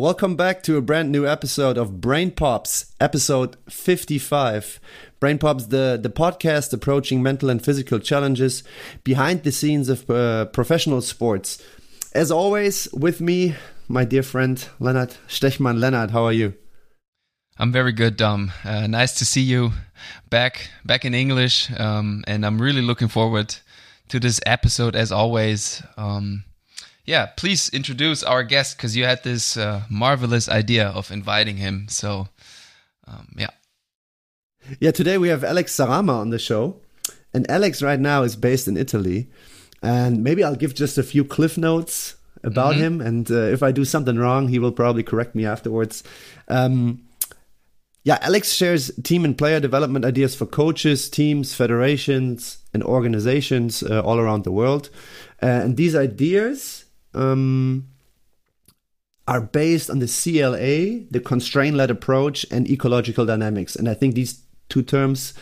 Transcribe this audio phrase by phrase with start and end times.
[0.00, 4.80] Welcome back to a brand new episode of Brain Pops, episode 55.
[5.20, 8.64] Brain Pops, the, the podcast approaching mental and physical challenges
[9.04, 11.62] behind the scenes of uh, professional sports.
[12.14, 13.56] As always, with me,
[13.88, 15.78] my dear friend Leonard Stechmann.
[15.78, 16.54] Leonard, how are you?
[17.58, 18.52] I'm very good, Dom.
[18.64, 19.72] Uh, nice to see you
[20.30, 23.54] back back in English, um, and I'm really looking forward
[24.08, 25.82] to this episode as always.
[25.98, 26.44] Um,
[27.04, 31.86] yeah, please introduce our guest because you had this uh, marvelous idea of inviting him.
[31.88, 32.28] So,
[33.06, 33.50] um, yeah.
[34.78, 36.76] Yeah, today we have Alex Sarama on the show.
[37.32, 39.28] And Alex right now is based in Italy.
[39.82, 42.82] And maybe I'll give just a few cliff notes about mm-hmm.
[42.82, 43.00] him.
[43.00, 46.02] And uh, if I do something wrong, he will probably correct me afterwards.
[46.48, 47.02] Um,
[48.02, 54.00] yeah, Alex shares team and player development ideas for coaches, teams, federations, and organizations uh,
[54.00, 54.88] all around the world.
[55.42, 57.88] Uh, and these ideas um,
[59.26, 63.76] are based on the CLA, the constraint led approach, and ecological dynamics.
[63.76, 65.34] And I think these two terms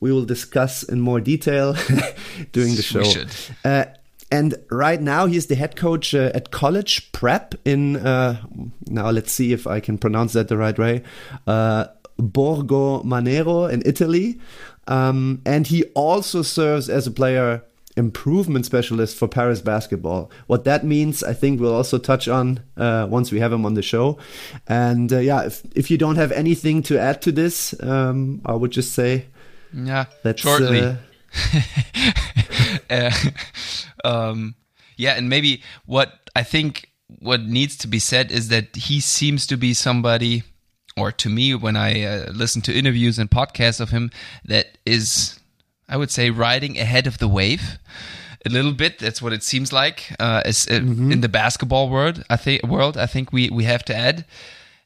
[0.00, 1.74] we will discuss in more detail
[2.52, 3.04] during the show.
[3.64, 3.84] Uh,
[4.32, 8.42] and right now, he's the head coach uh, at College Prep in, uh,
[8.88, 11.02] now let's see if I can pronounce that the right way,
[11.46, 11.86] uh,
[12.18, 14.40] Borgomanero in Italy.
[14.88, 17.62] Um, and he also serves as a player
[17.96, 20.30] improvement specialist for Paris basketball.
[20.46, 23.74] What that means, I think we'll also touch on uh, once we have him on
[23.74, 24.18] the show.
[24.66, 28.54] And uh, yeah, if, if you don't have anything to add to this, um, I
[28.54, 29.26] would just say,
[29.74, 30.80] yeah, that's shortly.
[30.80, 30.96] Uh,
[32.90, 33.10] uh,
[34.04, 34.54] um,
[34.96, 39.46] yeah, and maybe what I think what needs to be said is that he seems
[39.46, 40.42] to be somebody,
[40.96, 44.10] or to me, when I uh, listen to interviews and podcasts of him,
[44.44, 45.38] that is
[45.92, 47.78] I would say, riding ahead of the wave
[48.46, 48.98] a little bit.
[48.98, 50.14] That's what it seems like.
[50.18, 51.12] Uh, as, uh, mm-hmm.
[51.12, 54.24] in the basketball world, I think world, I think we we have to add,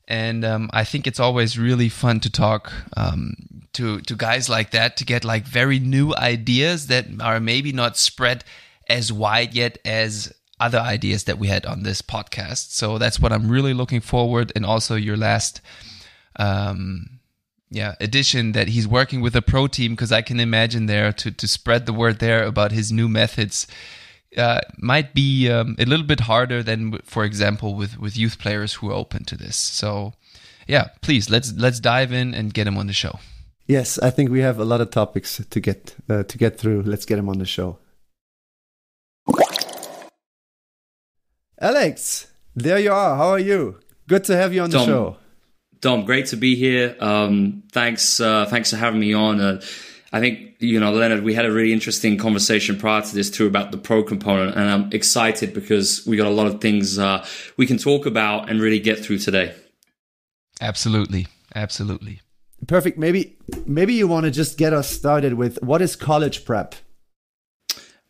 [0.08, 3.34] and um, I think it's always really fun to talk um,
[3.74, 7.96] to to guys like that to get like very new ideas that are maybe not
[7.96, 8.44] spread
[8.88, 12.72] as wide yet as other ideas that we had on this podcast.
[12.72, 15.60] So that's what I'm really looking forward, and also your last.
[16.38, 17.15] Um,
[17.70, 21.30] yeah addition that he's working with a pro team because I can imagine there to
[21.30, 23.66] to spread the word there about his new methods
[24.36, 28.74] uh, might be um, a little bit harder than for example with with youth players
[28.74, 29.56] who are open to this.
[29.56, 30.12] So
[30.66, 33.18] yeah, please let's let's dive in and get him on the show.
[33.66, 36.82] Yes, I think we have a lot of topics to get uh, to get through.
[36.82, 37.78] Let's get him on the show.
[41.58, 43.16] Alex, there you are.
[43.16, 43.80] How are you?
[44.06, 45.16] Good to have you on Tom, the show.
[45.86, 46.96] Dom, great to be here.
[46.98, 49.40] Um, thanks, uh, thanks for having me on.
[49.40, 49.60] Uh,
[50.12, 53.46] I think you know, Leonard, we had a really interesting conversation prior to this too
[53.46, 57.24] about the pro component, and I'm excited because we got a lot of things uh,
[57.56, 59.54] we can talk about and really get through today.
[60.60, 62.20] Absolutely, absolutely.
[62.66, 62.98] Perfect.
[62.98, 66.74] Maybe, maybe you want to just get us started with what is college prep.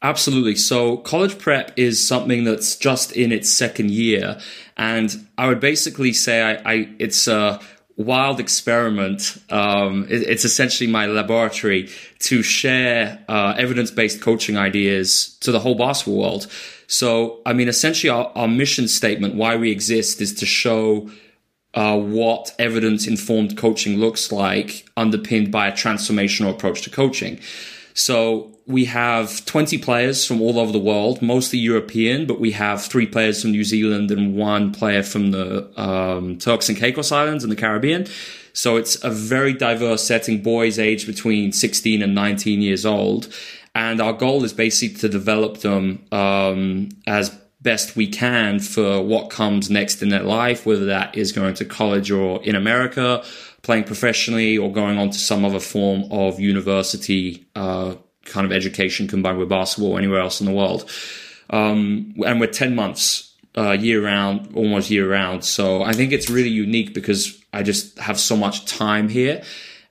[0.06, 0.54] Absolutely.
[0.54, 4.38] So college prep is something that's just in its second year.
[4.76, 7.58] And I would basically say I, I it's a
[7.96, 9.36] wild experiment.
[9.50, 11.90] Um, it, it's essentially my laboratory
[12.20, 16.46] to share uh, evidence-based coaching ideas to the whole basketball world.
[16.86, 21.10] So, I mean, essentially our, our mission statement, why we exist is to show
[21.74, 27.40] uh, what evidence informed coaching looks like underpinned by a transformational approach to coaching.
[27.94, 32.84] So we have 20 players from all over the world, mostly European, but we have
[32.84, 37.44] three players from New Zealand and one player from the um, Turks and Caicos Islands
[37.44, 38.06] in the Caribbean.
[38.52, 43.32] So it's a very diverse setting, boys aged between 16 and 19 years old.
[43.74, 49.30] And our goal is basically to develop them um, as best we can for what
[49.30, 53.22] comes next in their life, whether that is going to college or in America
[53.62, 57.96] playing professionally or going on to some other form of university uh,
[58.26, 60.90] kind of education combined with basketball or anywhere else in the world.
[61.50, 65.44] Um, and we're 10 months uh, year round, almost year round.
[65.44, 69.42] So I think it's really unique because I just have so much time here.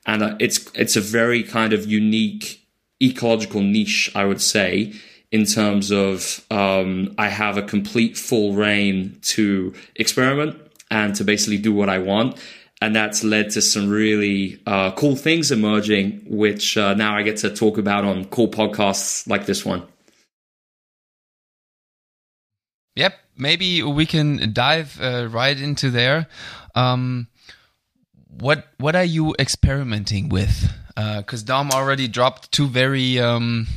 [0.05, 2.61] And uh, it's, it's a very kind of unique
[3.01, 4.93] ecological niche, I would say,
[5.31, 10.57] in terms of um, I have a complete full reign to experiment
[10.91, 12.37] and to basically do what I want
[12.81, 17.37] and that's led to some really uh, cool things emerging, which uh, now I get
[17.37, 19.83] to talk about on cool podcasts like this one.
[22.95, 26.27] Yep, maybe we can dive uh, right into there.
[26.75, 27.27] Um,
[28.27, 30.71] what what are you experimenting with?
[30.95, 33.67] Because uh, Dom already dropped two very um,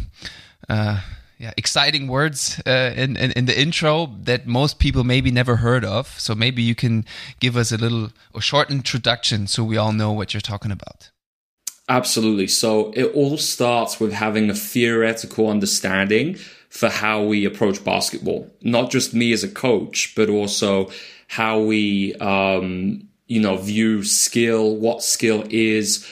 [0.68, 1.00] uh,
[1.38, 5.84] yeah, exciting words uh, in, in, in the intro that most people maybe never heard
[5.84, 6.18] of.
[6.18, 7.04] So maybe you can
[7.38, 11.10] give us a little a short introduction so we all know what you're talking about.
[11.88, 12.48] Absolutely.
[12.48, 16.34] So it all starts with having a theoretical understanding
[16.68, 18.50] for how we approach basketball.
[18.60, 20.90] Not just me as a coach, but also
[21.28, 26.06] how we, um, you know, view skill, what skill is,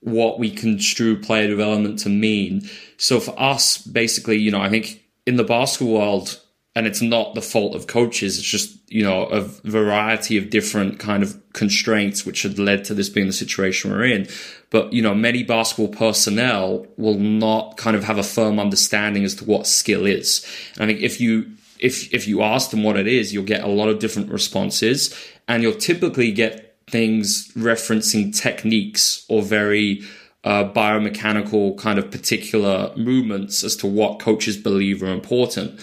[0.00, 2.68] what we construe player development to mean.
[2.96, 6.40] So for us, basically, you know, I think in the basketball world,
[6.74, 11.00] and it's not the fault of coaches, it's just, you know, a variety of different
[11.00, 14.28] kind of constraints which had led to this being the situation we're in.
[14.70, 19.34] But, you know, many basketball personnel will not kind of have a firm understanding as
[19.36, 20.46] to what skill is.
[20.76, 23.62] And I think if you if if you ask them what it is, you'll get
[23.62, 25.14] a lot of different responses,
[25.46, 30.02] and you'll typically get things referencing techniques or very
[30.44, 35.80] uh, biomechanical kind of particular movements as to what coaches believe are important.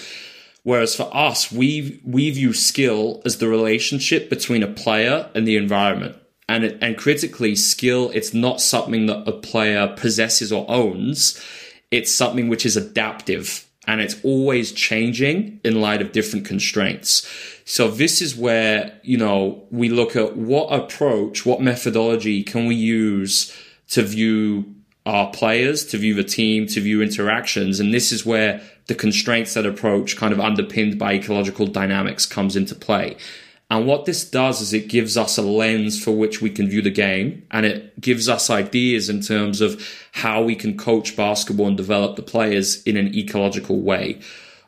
[0.64, 5.58] Whereas for us, we we view skill as the relationship between a player and the
[5.58, 6.16] environment.
[6.50, 11.40] And and critically, skill it's not something that a player possesses or owns.
[11.92, 17.30] It's something which is adaptive and it's always changing in light of different constraints.
[17.66, 22.76] So this is where, you know, we look at what approach, what methodology can we
[22.76, 23.56] use
[23.90, 27.80] to view our players, to view the team, to view interactions.
[27.80, 32.76] And this is where the constraints-led approach kind of underpinned by ecological dynamics comes into
[32.76, 33.18] play.
[33.70, 36.82] And what this does is it gives us a lens for which we can view
[36.84, 41.68] the game and it gives us ideas in terms of how we can coach basketball
[41.68, 44.20] and develop the players in an ecological way.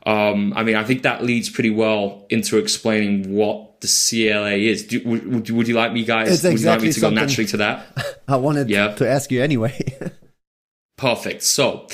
[0.05, 4.87] Um, I mean, I think that leads pretty well into explaining what the CLA is.
[4.87, 6.29] Do, would, would, you like me, guys?
[6.31, 8.21] It's would you like me to go naturally to that?
[8.27, 8.95] I wanted yeah.
[8.95, 9.77] to ask you anyway.
[10.97, 11.43] Perfect.
[11.43, 11.87] So,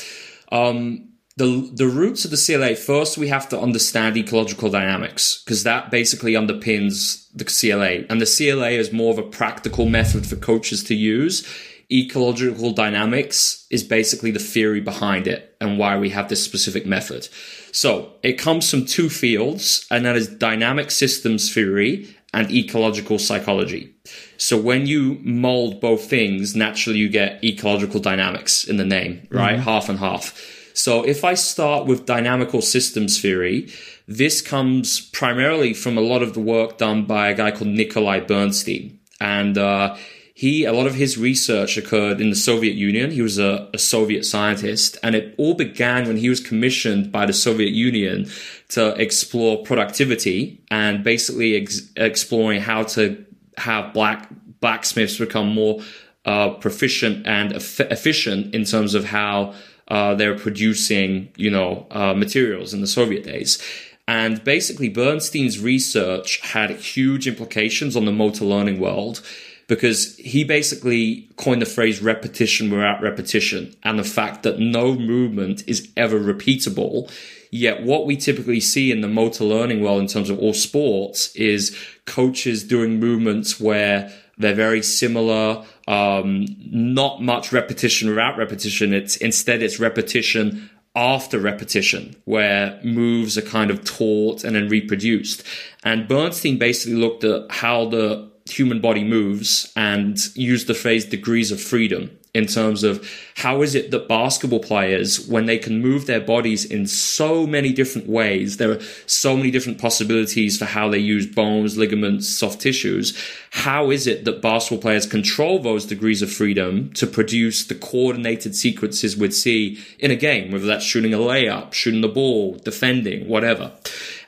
[0.51, 5.63] um, the the roots of the CLA first we have to understand ecological dynamics because
[5.63, 10.35] that basically underpins the CLA and the CLA is more of a practical method for
[10.35, 11.47] coaches to use.
[11.91, 17.27] Ecological dynamics is basically the theory behind it and why we have this specific method.
[17.71, 23.93] So it comes from two fields and that is dynamic systems theory and ecological psychology.
[24.37, 29.55] So when you mold both things naturally you get ecological dynamics in the name right?
[29.55, 29.63] Mm-hmm.
[29.63, 33.71] half and half so if I start with dynamical systems theory,
[34.07, 38.19] this comes primarily from a lot of the work done by a guy called Nikolai
[38.19, 38.99] Bernstein.
[39.21, 39.95] And uh,
[40.33, 43.11] he, a lot of his research occurred in the Soviet Union.
[43.11, 47.25] He was a, a, Soviet scientist, and it all began when he was commissioned by
[47.25, 48.27] the Soviet Union
[48.69, 53.23] to explore productivity and basically ex- exploring how to
[53.57, 54.27] have black
[54.59, 55.81] blacksmiths become more
[56.25, 59.53] uh, proficient and efficient in terms of how
[59.93, 63.61] uh, they're producing, you know, uh, materials in the Soviet days.
[64.07, 69.21] And basically, Bernstein's research had huge implications on the motor learning world
[69.67, 75.63] because he basically coined the phrase repetition without repetition and the fact that no movement
[75.67, 77.11] is ever repeatable.
[77.51, 81.35] Yet what we typically see in the motor learning world in terms of all sports
[81.35, 85.63] is coaches doing movements where they're very similar.
[85.87, 88.93] Um, not much repetition without repetition.
[88.93, 95.43] It's instead it's repetition after repetition, where moves are kind of taught and then reproduced.
[95.83, 101.51] And Bernstein basically looked at how the human body moves and used the phrase degrees
[101.51, 106.07] of freedom in terms of how is it that basketball players, when they can move
[106.07, 110.89] their bodies in so many different ways, there are so many different possibilities for how
[110.89, 113.15] they use bones, ligaments, soft tissues.
[113.51, 118.55] How is it that basketball players control those degrees of freedom to produce the coordinated
[118.55, 123.27] sequences we'd see in a game, whether that's shooting a layup, shooting the ball, defending,
[123.27, 123.73] whatever.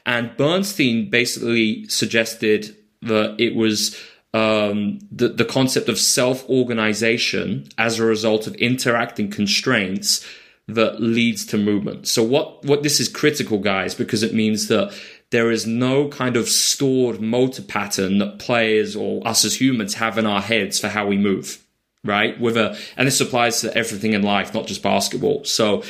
[0.06, 4.00] And Bernstein basically suggested that it was
[4.36, 10.28] um, the, the concept of self organization as a result of interacting constraints
[10.68, 12.06] that leads to movement.
[12.08, 14.94] So what, what this is critical, guys, because it means that
[15.30, 20.18] there is no kind of stored motor pattern that players or us as humans have
[20.18, 21.66] in our heads for how we move,
[22.04, 22.38] right?
[22.38, 25.46] With a, and this applies to everything in life, not just basketball.
[25.46, 25.82] So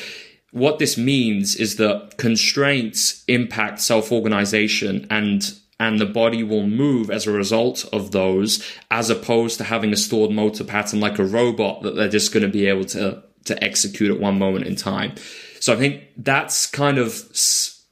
[0.52, 7.12] what this means is that constraints impact self organization and and the body will move
[7.12, 11.26] as a result of those, as opposed to having a stored motor pattern like a
[11.26, 14.76] robot that they're just going to be able to to execute at one moment in
[14.76, 15.14] time.
[15.60, 17.30] So I think that's kind of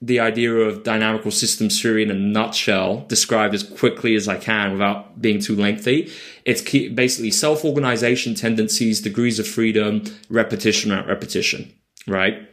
[0.02, 4.74] the idea of dynamical systems theory in a nutshell, described as quickly as I can
[4.74, 6.12] without being too lengthy.
[6.44, 11.74] It's basically self organization tendencies, degrees of freedom, repetition at repetition,
[12.06, 12.50] right?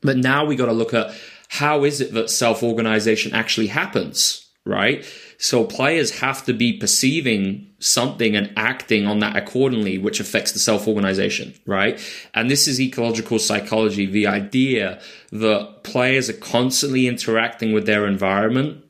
[0.00, 1.12] But now we got to look at
[1.48, 5.04] how is it that self organization actually happens, right?
[5.38, 10.58] So players have to be perceiving something and acting on that accordingly, which affects the
[10.58, 12.00] self organization, right?
[12.34, 15.00] And this is ecological psychology, the idea
[15.32, 18.84] that players are constantly interacting with their environment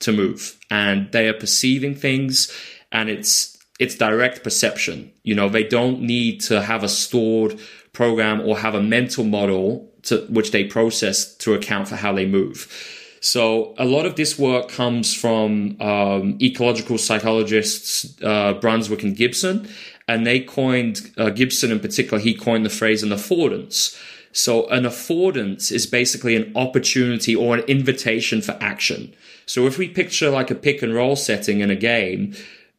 [0.00, 2.52] to move and they are perceiving things
[2.92, 5.12] and it's, it's direct perception.
[5.24, 7.58] You know, they don't need to have a stored
[7.92, 12.26] program or have a mental model to which they process to account for how they
[12.26, 12.96] move.
[13.20, 19.68] So a lot of this work comes from um, ecological psychologists uh, Brunswik and Gibson,
[20.06, 22.18] and they coined uh, Gibson in particular.
[22.18, 24.00] He coined the phrase an affordance.
[24.32, 29.14] So an affordance is basically an opportunity or an invitation for action.
[29.46, 32.34] So if we picture like a pick and roll setting in a game,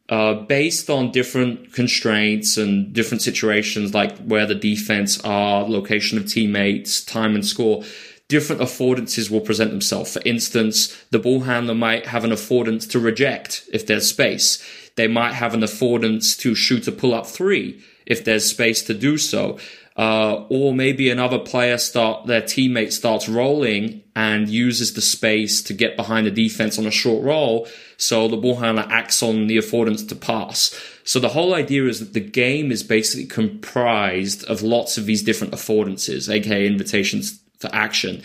[0.10, 6.28] uh, based on different constraints and different situations, like where the defense are, location of
[6.28, 7.84] teammates, time and score,
[8.30, 10.14] different affordances will present themselves.
[10.14, 14.64] For instance, the ball handler might have an affordance to reject if there's space.
[14.96, 18.94] They might have an affordance to shoot a pull up three if there's space to
[18.94, 19.58] do so.
[19.98, 25.74] Uh, or maybe another player start their teammate starts rolling and uses the space to
[25.74, 27.68] get behind the defense on a short roll.
[27.98, 30.74] So the ball handler acts on the affordance to pass.
[31.04, 35.24] So the whole idea is that the game is basically comprised of lots of these
[35.24, 38.24] different affordances, aka invitations for action.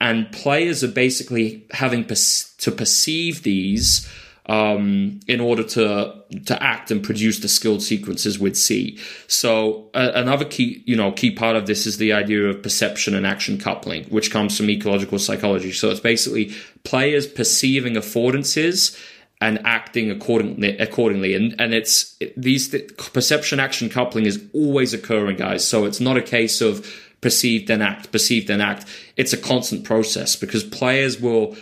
[0.00, 4.08] And players are basically having to perceive these
[4.46, 8.98] um, in order to to act and produce the skilled sequences with C.
[9.26, 13.14] So uh, another key, you know, key part of this is the idea of perception
[13.14, 15.72] and action coupling, which comes from ecological psychology.
[15.72, 19.00] So it's basically players perceiving affordances
[19.40, 25.36] and acting accordingly accordingly and and it's these th- perception action coupling is always occurring
[25.36, 26.86] guys so it's not a case of
[27.24, 28.84] perceived then act, perceived then act.
[29.16, 31.56] It's a constant process because players will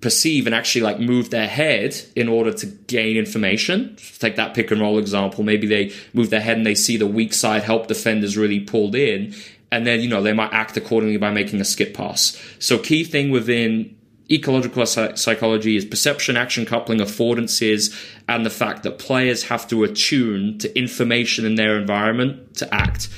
[0.00, 3.94] perceive and actually like move their head in order to gain information.
[4.18, 5.44] Take that pick and roll example.
[5.44, 8.94] Maybe they move their head and they see the weak side help defenders really pulled
[8.94, 9.34] in.
[9.70, 12.42] And then, you know, they might act accordingly by making a skip pass.
[12.58, 13.94] So key thing within
[14.30, 17.94] ecological psychology is perception action coupling affordances
[18.30, 23.10] and the fact that players have to attune to information in their environment to act.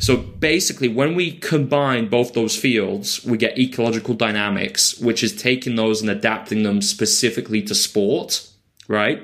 [0.00, 5.76] So basically, when we combine both those fields, we get ecological dynamics, which is taking
[5.76, 8.48] those and adapting them specifically to sport,
[8.88, 9.22] right?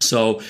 [0.00, 0.40] So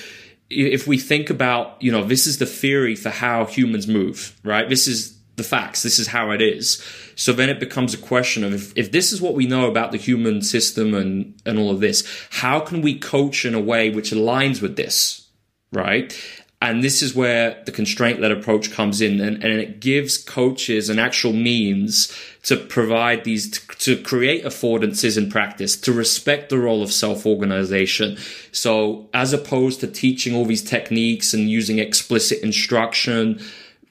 [0.51, 4.69] if we think about, you know, this is the theory for how humans move, right?
[4.69, 5.81] This is the facts.
[5.81, 6.83] This is how it is.
[7.15, 9.91] So then it becomes a question of if, if this is what we know about
[9.91, 13.89] the human system and, and all of this, how can we coach in a way
[13.89, 15.27] which aligns with this?
[15.71, 16.17] Right.
[16.61, 20.89] And this is where the constraint led approach comes in and, and it gives coaches
[20.89, 26.57] an actual means to provide these, to, to create affordances in practice, to respect the
[26.57, 28.17] role of self organization.
[28.51, 33.41] So as opposed to teaching all these techniques and using explicit instruction,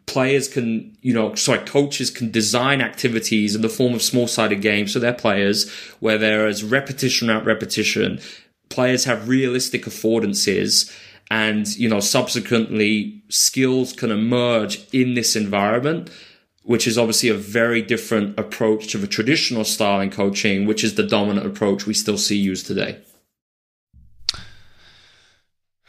[0.06, 4.62] players can, you know, sorry, coaches can design activities in the form of small sided
[4.62, 8.20] games for their players where there is repetition at repetition.
[8.68, 10.90] Players have realistic affordances
[11.30, 16.10] and you know subsequently skills can emerge in this environment
[16.62, 20.94] which is obviously a very different approach to the traditional style in coaching which is
[20.94, 23.00] the dominant approach we still see used today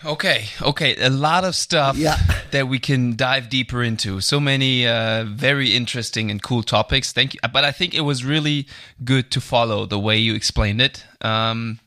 [0.04, 2.18] Okay, okay, a lot of stuff yeah.
[2.52, 4.22] that we can dive deeper into.
[4.22, 7.12] So many uh, very interesting and cool topics.
[7.12, 7.40] Thank you.
[7.52, 8.68] But I think it was really
[9.04, 11.04] good to follow the way you explained it.
[11.22, 11.80] Um,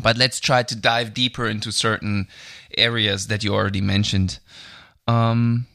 [0.00, 2.28] but let's try to dive deeper into certain
[2.76, 4.38] areas that you already mentioned.
[5.06, 5.66] Um,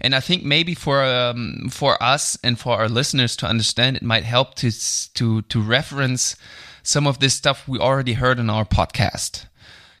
[0.00, 4.02] and I think maybe for um, for us and for our listeners to understand, it
[4.02, 4.70] might help to
[5.14, 6.36] to to reference
[6.82, 9.46] some of this stuff we already heard in our podcast.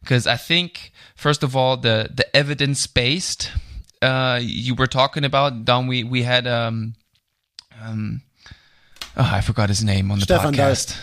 [0.00, 3.50] Because I think, first of all, the the evidence based
[4.04, 5.86] uh, you were talking about, Dom.
[5.86, 6.94] We we had um,
[7.82, 8.22] um,
[9.16, 10.96] oh, I forgot his name on the Stefan podcast.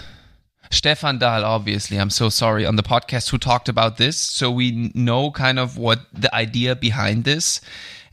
[0.72, 4.18] Stefan Dahl, obviously, I'm so sorry, on the podcast who talked about this.
[4.18, 7.62] So we know kind of what the idea behind this.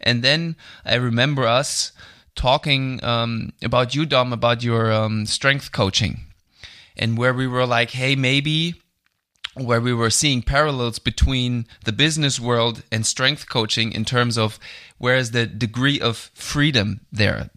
[0.01, 1.93] And then I remember us
[2.35, 6.21] talking um, about you, Dom, about your um, strength coaching,
[6.97, 8.75] and where we were like, hey, maybe
[9.55, 14.59] where we were seeing parallels between the business world and strength coaching in terms of
[14.99, 17.51] where is the degree of freedom there.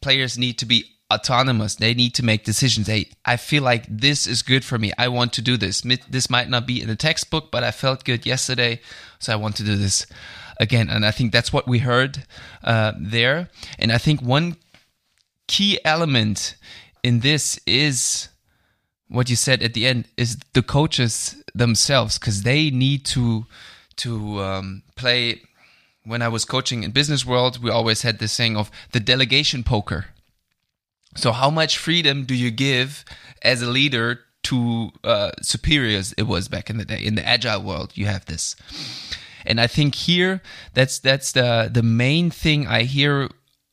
[0.00, 1.76] Players need to be autonomous.
[1.76, 2.86] They need to make decisions.
[2.86, 4.92] Hey, I feel like this is good for me.
[4.98, 5.82] I want to do this.
[6.08, 8.80] This might not be in the textbook, but I felt good yesterday,
[9.18, 10.06] so I want to do this
[10.58, 10.88] again.
[10.90, 12.24] And I think that's what we heard
[12.62, 13.48] uh, there.
[13.78, 14.56] And I think one
[15.46, 16.56] key element
[17.02, 18.28] in this is
[19.08, 23.46] what you said at the end is the coaches themselves because they need to
[23.96, 25.40] to um, play
[26.04, 29.62] when i was coaching in business world we always had this saying of the delegation
[29.62, 30.06] poker
[31.14, 33.04] so how much freedom do you give
[33.42, 37.62] as a leader to uh, superiors it was back in the day in the agile
[37.62, 38.56] world you have this.
[39.46, 40.40] And i think here
[40.72, 43.28] that's that's the the main thing i hear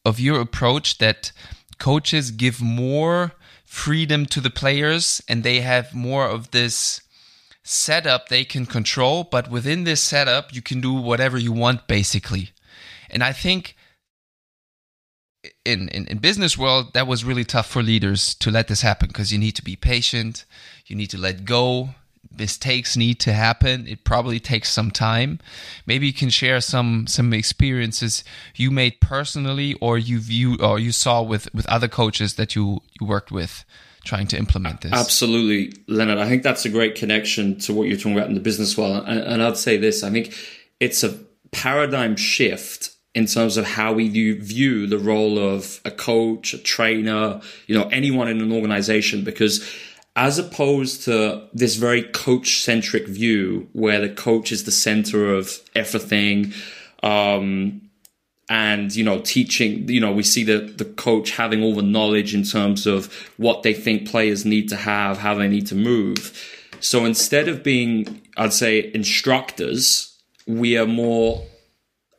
[0.05, 1.31] of your approach that
[1.77, 3.33] coaches give more
[3.65, 7.01] freedom to the players and they have more of this
[7.63, 12.51] setup they can control but within this setup you can do whatever you want basically.
[13.09, 13.75] And i think
[15.65, 19.07] in, in, in business world that was really tough for leaders to let this happen
[19.07, 20.45] because you need to be patient.
[20.85, 21.89] You need to let go.
[22.37, 23.87] Mistakes need to happen.
[23.87, 25.39] It probably takes some time.
[25.85, 28.23] Maybe you can share some some experiences
[28.55, 32.81] you made personally or you view or you saw with with other coaches that you
[32.99, 33.65] you worked with
[34.05, 34.93] trying to implement this.
[34.93, 36.19] Absolutely leonard.
[36.19, 39.03] I think that's a great connection to what you're talking about in the business world.
[39.07, 40.33] And, and i'd say this i think
[40.79, 41.19] it's a
[41.51, 47.41] paradigm shift in terms of how we view the role of a coach a trainer
[47.67, 49.67] you know anyone in an organization because
[50.15, 55.59] as opposed to this very coach centric view where the coach is the center of
[55.73, 56.53] everything.
[57.01, 57.89] Um,
[58.49, 62.35] and you know teaching you know we see the the coach having all the knowledge
[62.35, 66.37] in terms of what they think players need to have how they need to move
[66.81, 71.45] so instead of being i'd say instructors we are more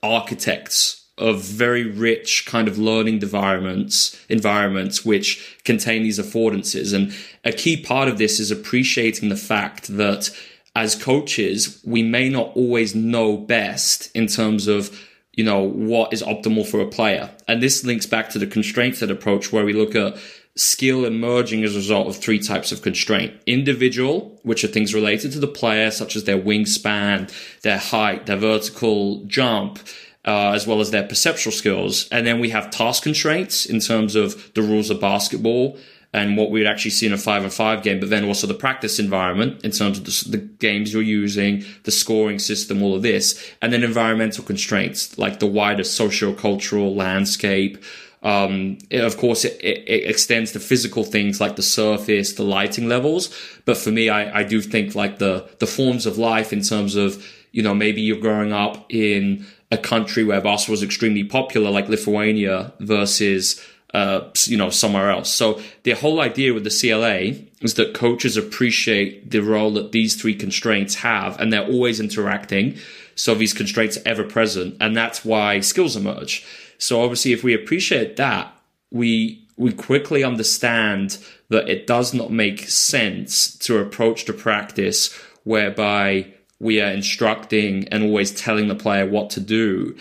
[0.03, 6.95] architects of very rich kind of learning environments environments which contain these affordances.
[6.95, 10.31] And a key part of this is appreciating the fact that
[10.75, 14.99] as coaches we may not always know best in terms of
[15.33, 17.31] you know what is optimal for a player.
[17.49, 20.17] And this links back to the constraints-led approach where we look at
[20.55, 25.33] skill emerging as a result of three types of constraint individual which are things related
[25.33, 29.79] to the player such as their wingspan their height their vertical jump
[30.25, 32.09] uh, as well as their perceptual skills.
[32.11, 35.79] And then we have task constraints in terms of the rules of basketball
[36.15, 38.47] and what we would actually see in a five and five game, but then also
[38.47, 42.95] the practice environment in terms of the, the, games you're using, the scoring system, all
[42.95, 47.83] of this, and then environmental constraints like the wider social cultural landscape.
[48.23, 52.89] Um, it, of course, it, it, extends to physical things like the surface, the lighting
[52.89, 53.37] levels.
[53.65, 56.95] But for me, I, I do think like the the forms of life in terms
[56.95, 61.71] of you know maybe you're growing up in a country where basketball was extremely popular,
[61.71, 63.61] like Lithuania, versus
[63.93, 65.31] uh, you know somewhere else.
[65.31, 70.21] So the whole idea with the CLA is that coaches appreciate the role that these
[70.21, 72.79] three constraints have, and they're always interacting.
[73.15, 76.47] So these constraints are ever present, and that's why skills emerge.
[76.83, 78.53] So obviously, if we appreciate that,
[78.91, 81.19] we we quickly understand
[81.49, 88.03] that it does not make sense to approach the practice whereby we are instructing and
[88.03, 89.97] always telling the player what to do.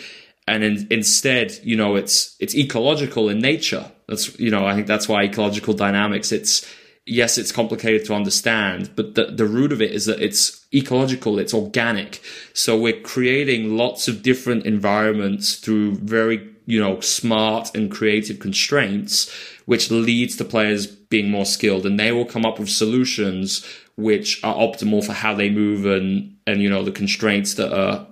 [0.48, 3.92] And in, instead, you know, it's, it's ecological in nature.
[4.08, 6.66] That's, you know, I think that's why ecological dynamics, it's,
[7.06, 11.38] yes, it's complicated to understand, but the, the root of it is that it's ecological,
[11.38, 12.22] it's organic.
[12.54, 19.32] So we're creating lots of different environments through very, you know, smart and creative constraints,
[19.66, 23.66] which leads to players being more skilled and they will come up with solutions
[23.98, 28.08] which are optimal for how they move and and you know the constraints that are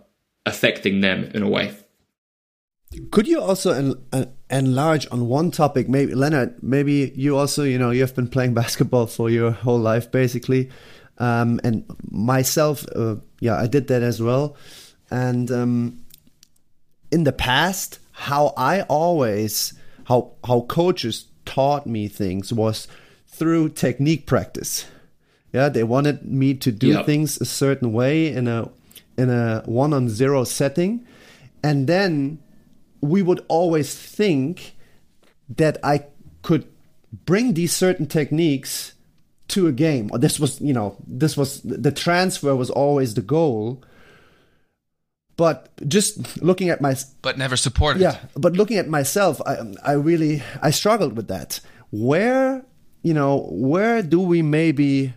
[0.46, 1.74] affecting them in a way.
[3.12, 5.88] Could you also en- en- enlarge on one topic?
[5.88, 9.80] Maybe Leonard, maybe you also, you know, you have been playing basketball for your whole
[9.80, 10.70] life, basically,
[11.20, 14.56] um, and myself, uh, yeah, I did that as well.
[15.12, 16.00] And um,
[17.12, 19.74] in the past, how I always,
[20.06, 22.88] how how coaches taught me things was
[23.28, 24.86] through technique practice.
[25.54, 27.06] Yeah, they wanted me to do yep.
[27.06, 28.70] things a certain way in a
[29.18, 31.06] in a one on zero setting,
[31.64, 32.40] and then
[33.02, 34.76] we would always think
[35.50, 36.06] that I
[36.42, 36.68] could
[37.26, 38.94] bring these certain techniques
[39.50, 40.10] to a game.
[40.12, 43.82] Or this was, you know, this was the transfer was always the goal.
[45.40, 48.02] But just looking at my, but never supported.
[48.02, 49.56] Yeah, but looking at myself, I,
[49.92, 51.62] I really, I struggled with that.
[51.92, 52.66] Where,
[53.04, 55.14] you know, where do we maybe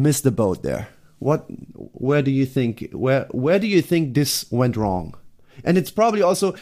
[0.00, 0.88] miss the boat there.
[1.18, 1.46] What?
[1.74, 2.90] Where do you think?
[2.92, 3.26] Where?
[3.30, 5.14] Where do you think this went wrong?
[5.62, 6.54] And it's probably also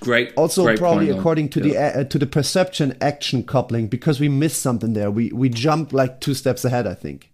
[0.00, 0.32] great.
[0.36, 1.92] Also, great probably point, according to yeah.
[1.92, 5.10] the uh, to the perception action coupling because we missed something there.
[5.10, 6.86] We we jumped like two steps ahead.
[6.86, 7.30] I think.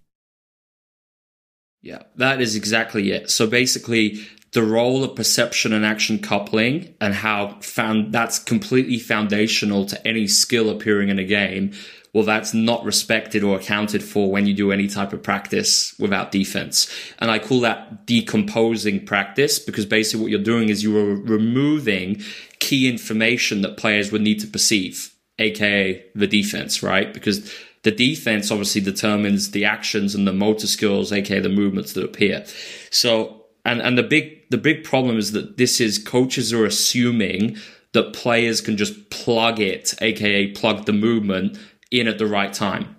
[1.83, 3.31] Yeah, that is exactly it.
[3.31, 4.19] So basically,
[4.57, 10.27] the role of perception and action coupling and how found that's completely foundational to any
[10.27, 11.73] skill appearing in a game
[12.15, 16.33] well, that's not respected or accounted for when you do any type of practice without
[16.33, 16.91] defense.
[17.19, 22.23] And I call that decomposing practice because basically what you're doing is you are removing
[22.59, 27.13] key information that players would need to perceive, aka the defense, right?
[27.13, 32.05] Because the defense obviously determines the actions and the motor skills, aka the movements that
[32.05, 32.47] appear.
[32.89, 37.57] So, and, and the big, the big problem is that this is coaches are assuming
[37.93, 41.59] that players can just plug it, aka plug the movement
[41.91, 42.97] in at the right time.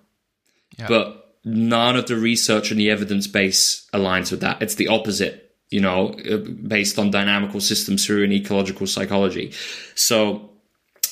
[0.77, 0.87] Yeah.
[0.87, 4.61] But none of the research and the evidence base aligns with that.
[4.61, 9.53] It's the opposite, you know, uh, based on dynamical systems theory and ecological psychology.
[9.95, 10.49] So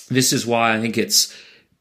[0.10, 1.34] this is why I think it's,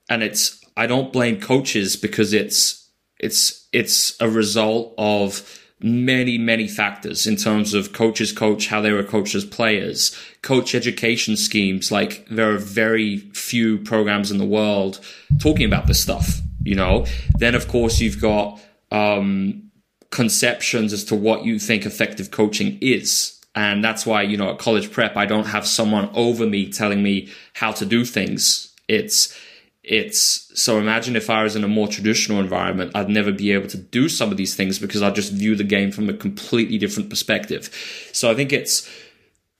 [0.09, 6.69] and it's, I don't blame coaches because it's, it's, it's a result of many, many
[6.69, 11.91] factors in terms of coaches coach, how they were coached as players, coach education schemes.
[11.91, 15.01] Like there are very few programs in the world
[15.41, 17.07] talking about this stuff, you know?
[17.39, 18.61] Then of course you've got,
[18.91, 19.71] um,
[20.11, 23.41] conceptions as to what you think effective coaching is.
[23.57, 27.03] And that's why, you know, at college prep, I don't have someone over me telling
[27.03, 28.73] me how to do things.
[28.89, 29.37] It's,
[29.85, 33.69] it's so imagine if I was in a more traditional environment, I'd never be able
[33.69, 36.79] to do some of these things because I just view the game from a completely
[36.79, 37.71] different perspective.
[38.13, 38.91] So I think it's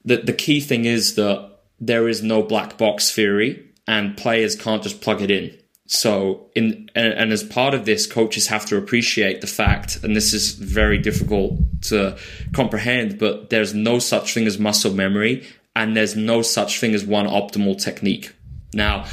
[0.03, 4.81] the the key thing is that there is no black box theory and players can't
[4.81, 5.55] just plug it in.
[5.87, 10.15] So in and, and as part of this, coaches have to appreciate the fact, and
[10.15, 12.17] this is very difficult to
[12.53, 17.05] comprehend, but there's no such thing as muscle memory and there's no such thing as
[17.05, 18.33] one optimal technique.
[18.73, 19.05] Now,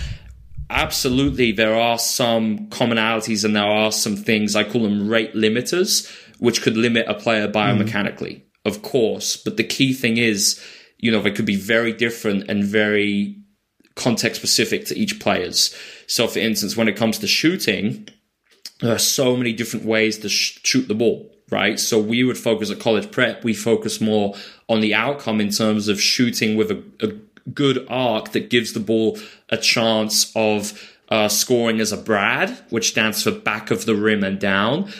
[0.73, 6.11] absolutely there are some commonalities and there are some things I call them rate limiters,
[6.39, 8.43] which could limit a player biomechanically, mm.
[8.65, 9.37] of course.
[9.37, 10.61] But the key thing is,
[10.99, 13.39] you know, they could be very different and very
[13.95, 15.77] context specific to each player's.
[16.07, 18.09] So, for instance, when it comes to shooting,
[18.81, 21.79] there are so many different ways to sh- shoot the ball right?
[21.79, 24.35] So we would focus at college prep, we focus more
[24.69, 27.13] on the outcome in terms of shooting with a, a
[27.53, 30.79] good arc that gives the ball a chance of
[31.09, 34.91] uh, scoring as a Brad, which stands for back of the rim and down.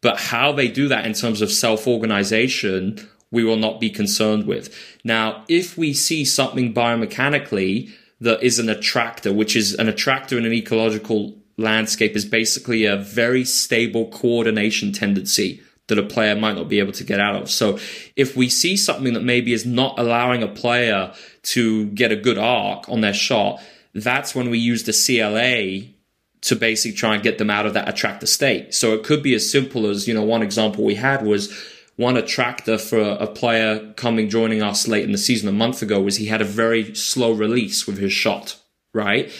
[0.00, 4.46] But how they do that in terms of self organization, we will not be concerned
[4.46, 4.74] with.
[5.04, 10.44] Now, if we see something biomechanically that is an attractor, which is an attractor in
[10.44, 16.68] an ecological landscape, is basically a very stable coordination tendency that a player might not
[16.68, 17.50] be able to get out of.
[17.50, 17.78] So
[18.16, 22.38] if we see something that maybe is not allowing a player to get a good
[22.38, 23.60] arc on their shot,
[23.94, 25.92] that's when we use the CLA
[26.42, 28.74] to basically try and get them out of that attractor state.
[28.74, 31.52] So it could be as simple as, you know, one example we had was
[31.96, 36.00] one attractor for a player coming joining us late in the season a month ago
[36.00, 38.56] was he had a very slow release with his shot,
[38.94, 39.30] right?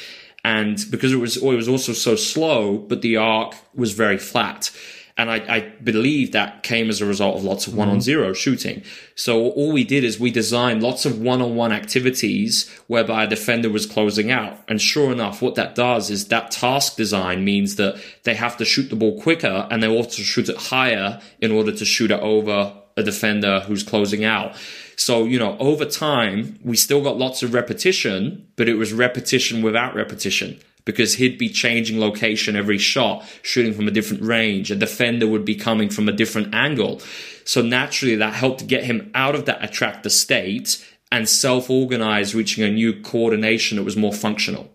[0.45, 4.71] And because it was it was also so slow, but the arc was very flat.
[5.17, 8.01] And I, I, believe that came as a result of lots of one on mm-hmm.
[8.03, 8.83] zero shooting.
[9.15, 13.27] So all we did is we designed lots of one on one activities whereby a
[13.27, 14.59] defender was closing out.
[14.69, 18.65] And sure enough, what that does is that task design means that they have to
[18.65, 22.21] shoot the ball quicker and they also shoot it higher in order to shoot it
[22.21, 24.55] over a defender who's closing out.
[24.97, 29.63] So, you know, over time, we still got lots of repetition, but it was repetition
[29.63, 34.71] without repetition because he'd be changing location every shot, shooting from a different range.
[34.71, 37.01] A defender would be coming from a different angle.
[37.45, 42.65] So naturally, that helped get him out of that attractor state and self organize, reaching
[42.65, 44.71] a new coordination that was more functional.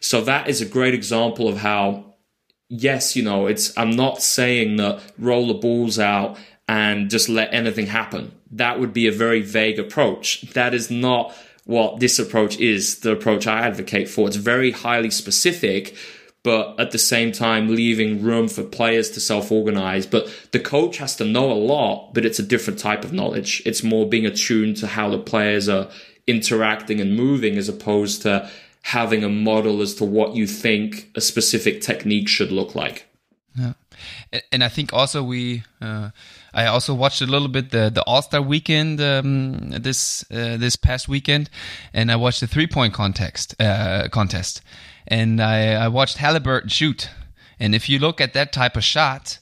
[0.00, 2.14] So that is a great example of how,
[2.68, 6.38] yes, you know, it's, I'm not saying that roll the balls out
[6.68, 8.32] and just let anything happen.
[8.50, 10.42] That would be a very vague approach.
[10.52, 11.34] That is not
[11.66, 14.26] what this approach is the approach I advocate for.
[14.26, 15.94] It's very highly specific,
[16.42, 20.06] but at the same time leaving room for players to self-organize.
[20.06, 23.62] But the coach has to know a lot, but it's a different type of knowledge.
[23.66, 25.88] It's more being attuned to how the players are
[26.26, 28.48] interacting and moving as opposed to
[28.82, 33.06] having a model as to what you think a specific technique should look like.
[33.56, 33.72] Yeah.
[34.52, 36.10] And I think also we, uh,
[36.56, 40.74] I also watched a little bit the the All Star Weekend um, this uh, this
[40.74, 41.50] past weekend,
[41.92, 44.62] and I watched the three point contest uh, contest,
[45.06, 47.10] and I, I watched Haliburton shoot.
[47.60, 49.38] And if you look at that type of shot,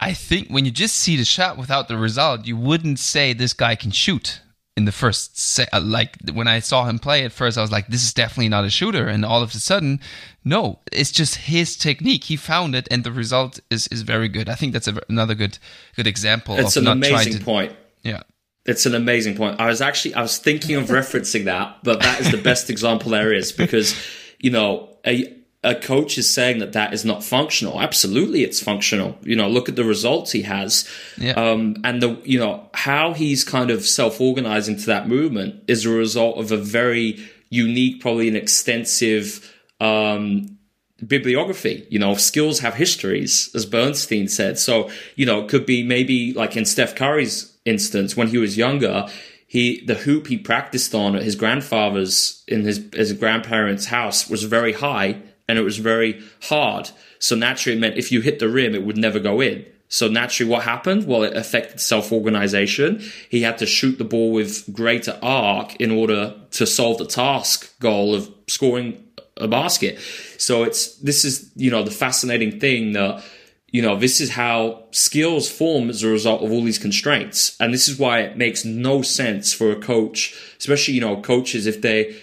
[0.00, 3.52] I think when you just see the shot without the result, you wouldn't say this
[3.52, 4.40] guy can shoot
[4.76, 7.70] in the first se- uh, like when I saw him play at first I was
[7.70, 9.06] like this is definitely not a shooter.
[9.06, 10.00] And all of a sudden
[10.44, 12.24] no it's just his technique.
[12.24, 14.48] He found it and the result is is very good.
[14.48, 15.58] I think that's a, another good
[15.96, 17.74] good example it's an amazing to, point.
[18.02, 18.22] Yeah.
[18.66, 19.60] It's an amazing point.
[19.60, 23.10] I was actually I was thinking of referencing that, but that is the best example
[23.10, 23.94] there is because
[24.40, 27.80] you know a a coach is saying that that is not functional.
[27.80, 29.16] Absolutely, it's functional.
[29.22, 31.32] You know, look at the results he has, Yeah.
[31.32, 35.84] um, and the you know how he's kind of self organizing to that movement is
[35.84, 37.18] a result of a very
[37.50, 40.58] unique, probably an extensive um,
[41.06, 41.86] bibliography.
[41.90, 44.58] You know, skills have histories, as Bernstein said.
[44.58, 48.56] So, you know, it could be maybe like in Steph Curry's instance, when he was
[48.56, 49.08] younger,
[49.46, 54.42] he the hoop he practiced on at his grandfather's in his his grandparents' house was
[54.44, 55.16] very high
[55.48, 56.90] and it was very hard.
[57.18, 59.66] So naturally it meant if you hit the rim, it would never go in.
[59.88, 61.06] So naturally what happened?
[61.06, 63.02] Well, it affected self-organization.
[63.28, 67.78] He had to shoot the ball with greater arc in order to solve the task
[67.80, 69.04] goal of scoring
[69.36, 69.98] a basket.
[70.38, 73.22] So it's this is you know the fascinating thing that
[73.70, 77.72] you know this is how skills form as a result of all these constraints, and
[77.72, 81.82] this is why it makes no sense for a coach, especially you know coaches if
[81.82, 82.16] they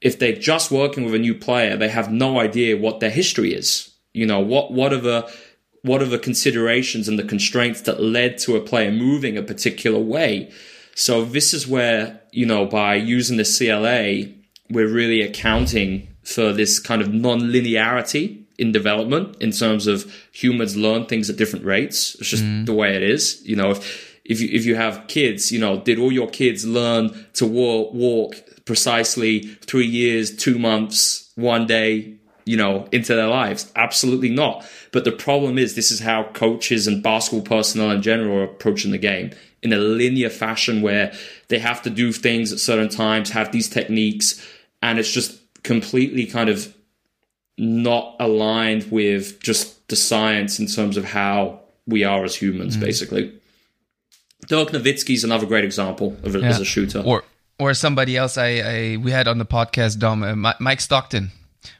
[0.00, 3.54] if they're just working with a new player, they have no idea what their history
[3.54, 3.92] is.
[4.12, 5.32] You know what what are the
[5.82, 9.98] what are the considerations and the constraints that led to a player moving a particular
[9.98, 10.52] way.
[10.94, 14.34] So this is where you know by using the CLA,
[14.68, 21.06] we're really accounting for this kind of non-linearity in development in terms of humans learn
[21.06, 22.14] things at different rates.
[22.16, 22.66] It's just mm.
[22.66, 23.40] the way it is.
[23.44, 26.66] You know, if if you if you have kids, you know, did all your kids
[26.66, 28.36] learn to walk walk
[28.70, 33.68] precisely three years, two months, one day, you know, into their lives?
[33.74, 34.64] Absolutely not.
[34.92, 38.92] But the problem is this is how coaches and basketball personnel in general are approaching
[38.92, 41.12] the game in a linear fashion where
[41.48, 44.40] they have to do things at certain times, have these techniques,
[44.80, 46.72] and it's just completely kind of
[47.58, 52.84] not aligned with just the science in terms of how we are as humans, mm-hmm.
[52.84, 53.32] basically.
[54.46, 57.00] Dirk Nowitzki is another great example of it as a shooter.
[57.04, 57.24] Or
[57.60, 61.30] or somebody else I, I we had on the podcast, Dom, uh, Mike Stockton,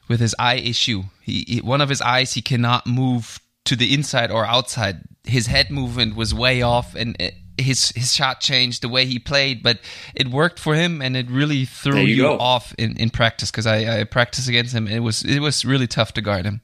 [0.07, 1.03] with his eye issue.
[1.21, 5.01] He, he one of his eyes he cannot move to the inside or outside.
[5.23, 9.19] His head movement was way off, and it, his his shot changed the way he
[9.19, 9.79] played, but
[10.13, 13.49] it worked for him, and it really threw There you you, off in, in practice
[13.51, 14.87] because I, I practiced against him.
[14.87, 16.61] It was it was really tough to guard him.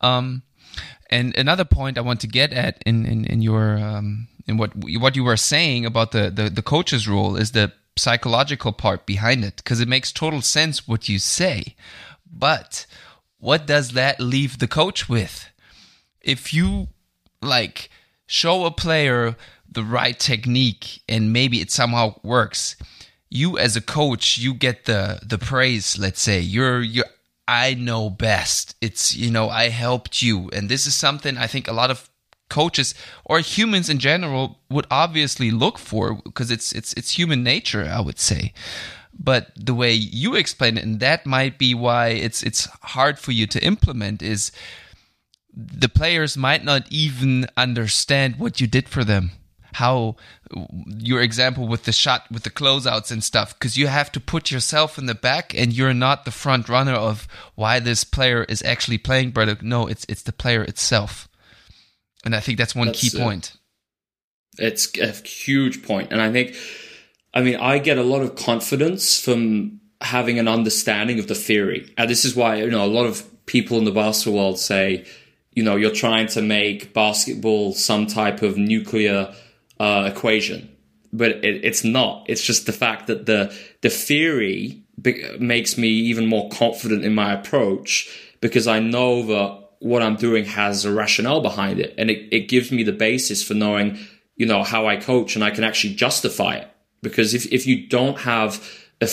[0.00, 0.42] Um,
[1.10, 4.72] and another point I want to get at in in, in your um, in what
[4.74, 9.44] what you were saying about the the, the coach's role is the psychological part behind
[9.44, 11.74] it because it makes total sense what you say,
[12.30, 12.86] but
[13.38, 15.48] what does that leave the coach with?
[16.20, 16.88] If you
[17.40, 17.90] like
[18.26, 19.36] show a player
[19.70, 22.76] the right technique and maybe it somehow works,
[23.28, 25.98] you as a coach you get the the praise.
[25.98, 27.06] Let's say you're you're
[27.48, 28.76] I know best.
[28.80, 30.48] It's, you know, I helped you.
[30.52, 32.08] And this is something I think a lot of
[32.52, 37.84] coaches or humans in general would obviously look for because it's it's it's human nature,
[37.98, 38.52] I would say.
[39.18, 43.32] But the way you explain it, and that might be why it's it's hard for
[43.32, 44.52] you to implement, is
[45.54, 49.30] the players might not even understand what you did for them.
[49.74, 50.16] How
[50.86, 54.50] your example with the shot, with the closeouts and stuff, because you have to put
[54.50, 58.62] yourself in the back, and you're not the front runner of why this player is
[58.62, 59.52] actually playing better.
[59.52, 61.28] Uh, no, it's it's the player itself,
[62.24, 63.20] and I think that's one That's key it.
[63.20, 63.56] point.
[64.58, 66.12] It's a huge point.
[66.12, 66.54] And I think,
[67.32, 71.92] I mean, I get a lot of confidence from having an understanding of the theory.
[71.96, 75.06] And this is why, you know, a lot of people in the basketball world say,
[75.52, 79.34] you know, you're trying to make basketball some type of nuclear
[79.80, 80.68] uh, equation.
[81.12, 82.24] But it, it's not.
[82.28, 87.14] It's just the fact that the the theory be- makes me even more confident in
[87.14, 88.08] my approach
[88.40, 92.48] because I know that what I'm doing has a rationale behind it, and it, it
[92.48, 93.98] gives me the basis for knowing,
[94.36, 96.68] you know, how I coach, and I can actually justify it.
[97.02, 98.64] Because if if you don't have
[99.00, 99.08] a,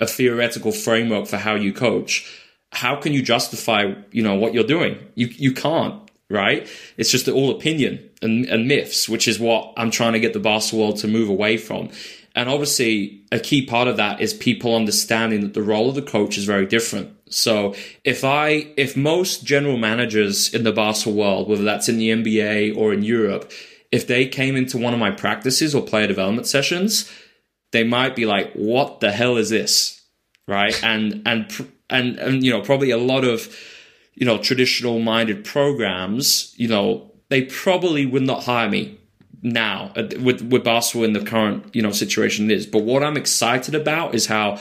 [0.00, 2.26] a theoretical framework for how you coach,
[2.72, 4.98] how can you justify, you know, what you're doing?
[5.14, 6.68] You you can't, right?
[6.96, 10.40] It's just all opinion and, and myths, which is what I'm trying to get the
[10.40, 11.90] basketball world to move away from.
[12.34, 16.02] And obviously, a key part of that is people understanding that the role of the
[16.02, 17.13] coach is very different.
[17.28, 22.10] So if I, if most general managers in the basketball world, whether that's in the
[22.10, 23.50] NBA or in Europe,
[23.90, 27.10] if they came into one of my practices or player development sessions,
[27.72, 30.02] they might be like, "What the hell is this?"
[30.46, 30.78] Right?
[30.84, 33.54] And and and and you know, probably a lot of
[34.14, 38.98] you know traditional minded programs, you know, they probably would not hire me
[39.42, 42.66] now uh, with with basketball in the current you know situation it is.
[42.66, 44.58] But what I'm excited about is how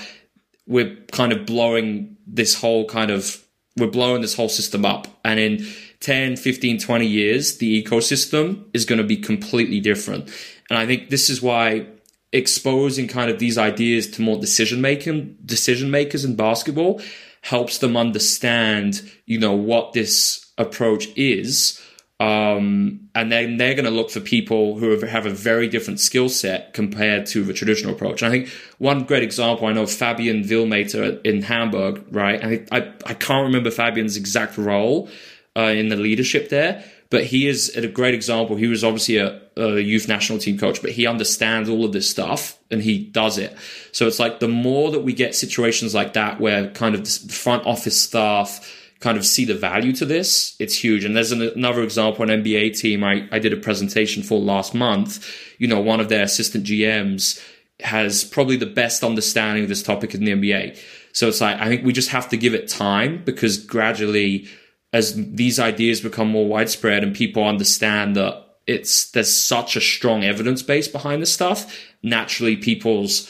[0.68, 3.44] we're kind of blowing this whole kind of
[3.78, 5.66] we're blowing this whole system up and in
[6.00, 10.30] 10 15 20 years the ecosystem is going to be completely different
[10.70, 11.86] and i think this is why
[12.32, 17.02] exposing kind of these ideas to more decision making decision makers in basketball
[17.44, 21.80] helps them understand, you know, what this approach is.
[22.20, 26.30] Um, and then they're going to look for people who have a very different skill
[26.30, 28.22] set compared to the traditional approach.
[28.22, 32.44] And I think one great example, I know Fabian Willmater in Hamburg, right?
[32.44, 35.10] I, I, I can't remember Fabian's exact role
[35.56, 38.56] uh, in the leadership there, but he is a great example.
[38.56, 42.10] He was obviously a, a, youth national team coach, but he understands all of this
[42.10, 43.56] stuff and he does it.
[43.92, 47.34] So it's like the more that we get situations like that where kind of the
[47.34, 51.04] front office staff kind of see the value to this, it's huge.
[51.04, 54.74] And there's an, another example, an NBA team I, I did a presentation for last
[54.74, 55.30] month.
[55.60, 57.44] You know, one of their assistant GMs
[57.82, 60.80] has probably the best understanding of this topic in the NBA.
[61.12, 64.48] So it's like, I think we just have to give it time because gradually
[64.94, 70.24] as these ideas become more widespread and people understand that it's there's such a strong
[70.24, 73.30] evidence base behind this stuff, naturally people's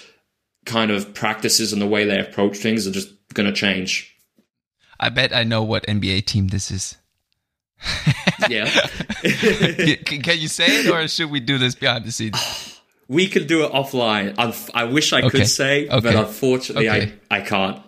[0.65, 4.12] kind of practices and the way they approach things are just going to change.
[4.99, 6.97] I bet I know what NBA team this is.
[8.49, 8.65] yeah.
[10.06, 12.79] can, can you say it or should we do this behind the scenes?
[13.10, 14.36] We can do it offline.
[14.38, 15.29] i i wish I okay.
[15.29, 15.99] could say, okay.
[15.99, 17.13] but unfortunately, okay.
[17.29, 17.82] I, I can't.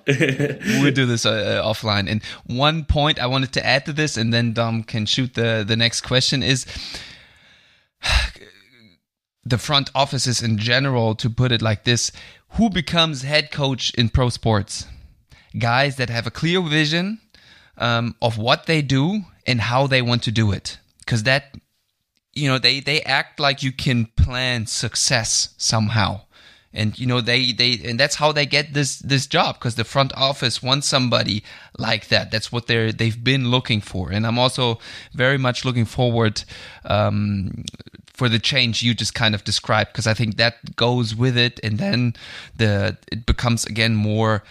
[0.81, 2.09] we'll do this uh, uh, offline.
[2.09, 5.63] And one point I wanted to add to this, and then Dom can shoot the,
[5.65, 6.65] the next question is
[9.45, 12.11] the front offices in general, to put it like this
[12.49, 14.85] who becomes head coach in pro sports?
[15.57, 17.19] Guys that have a clear vision
[17.77, 20.77] um, of what they do and how they want to do it.
[20.99, 21.55] Because that
[22.33, 26.21] you know they they act like you can plan success somehow.
[26.73, 29.85] And you know they they and that's how they get this this job because the
[29.85, 31.41] front office wants somebody
[31.77, 32.31] like that.
[32.31, 34.11] That's what they're they've been looking for.
[34.11, 34.79] And i'm also
[35.13, 36.43] very much looking forward
[36.83, 37.63] um,
[38.07, 41.61] for the change you just kind of described because i think that goes with it.
[41.63, 42.13] And then
[42.57, 44.43] the it becomes again more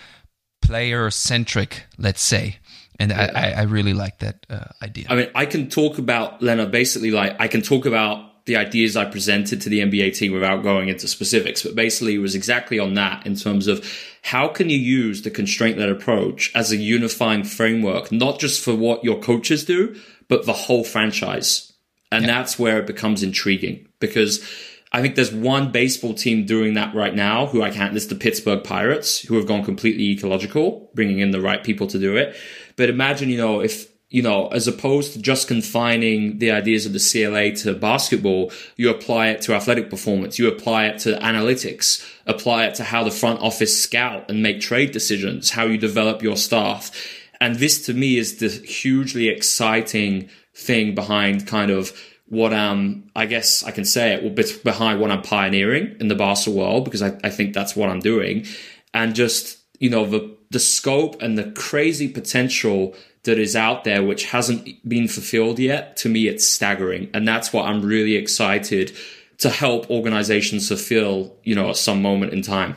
[0.67, 2.57] player centric let's say
[2.99, 3.31] and yeah.
[3.35, 5.07] I, I really like that uh, idea.
[5.09, 6.71] I mean, I can talk about Leonard.
[6.71, 10.63] Basically, like I can talk about the ideas I presented to the NBA team without
[10.63, 13.85] going into specifics, but basically, it was exactly on that in terms of
[14.23, 19.03] how can you use the constraint-led approach as a unifying framework, not just for what
[19.03, 19.99] your coaches do,
[20.29, 21.73] but the whole franchise.
[22.13, 22.33] And yeah.
[22.33, 24.47] that's where it becomes intriguing because
[24.95, 28.15] I think there's one baseball team doing that right now who I can't list the
[28.15, 32.37] Pittsburgh Pirates who have gone completely ecological, bringing in the right people to do it.
[32.77, 36.93] But imagine, you know, if you know, as opposed to just confining the ideas of
[36.93, 42.09] the CLA to basketball, you apply it to athletic performance, you apply it to analytics,
[42.25, 46.23] apply it to how the front office scout and make trade decisions, how you develop
[46.23, 46.93] your staff.
[47.41, 51.93] And this to me is the hugely exciting thing behind kind of
[52.27, 56.15] what um I guess I can say it well behind what I'm pioneering in the
[56.15, 58.47] basketball world because I, I think that's what I'm doing.
[58.93, 64.03] And just, you know, the the scope and the crazy potential that is out there,
[64.03, 67.11] which hasn't been fulfilled yet, to me, it's staggering.
[67.13, 68.93] And that's what I'm really excited
[69.39, 72.77] to help organizations fulfill, you know, at some moment in time.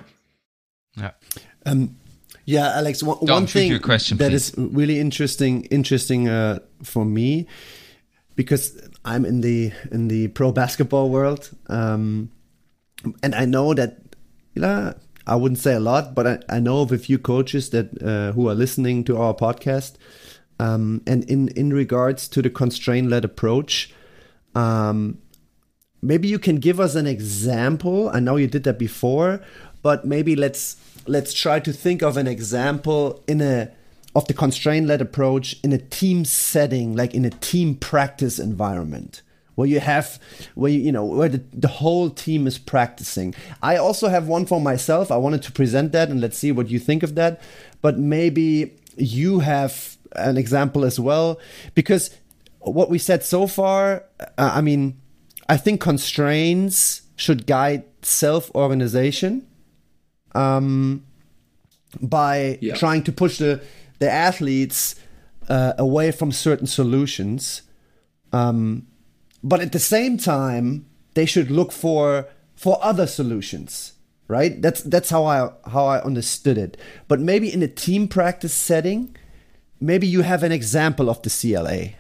[0.96, 1.12] Yeah.
[1.66, 1.98] Um,
[2.46, 3.04] yeah, Alex.
[3.04, 7.46] One, one thing question, that is really interesting, interesting uh, for me,
[8.36, 12.30] because I'm in the in the pro basketball world, um,
[13.24, 14.00] and I know that
[14.54, 14.94] you know,
[15.26, 18.34] I wouldn't say a lot, but I, I know of a few coaches that uh,
[18.34, 19.94] who are listening to our podcast.
[20.60, 23.94] Um, and in in regards to the constraint led approach,
[24.56, 25.20] um,
[26.02, 28.10] maybe you can give us an example.
[28.10, 29.40] I know you did that before,
[29.82, 30.76] but maybe let's
[31.08, 33.72] let's try to think of an example in a
[34.18, 39.22] of the constraint led approach in a team setting, like in a team practice environment
[39.54, 40.20] where you have
[40.56, 43.36] where you, you know where the, the whole team is practicing.
[43.62, 45.12] I also have one for myself.
[45.12, 47.40] I wanted to present that and let's see what you think of that.
[47.84, 51.40] But maybe you have an example as well
[51.76, 52.10] because
[52.62, 55.00] what we said so far uh, i mean
[55.48, 59.46] i think constraints should guide self organization
[60.34, 61.06] um,
[62.02, 62.76] by yeah.
[62.76, 63.62] trying to push the
[64.00, 64.96] the athletes
[65.50, 67.62] uh, away from certain solutions
[68.34, 68.88] um,
[69.44, 73.94] but at the same time they should look for for other solutions
[74.28, 74.62] right?
[74.62, 76.78] That's that's how i how i understood it.
[77.08, 79.16] But maybe in a team practice setting
[79.80, 81.96] maybe you have an example of the cla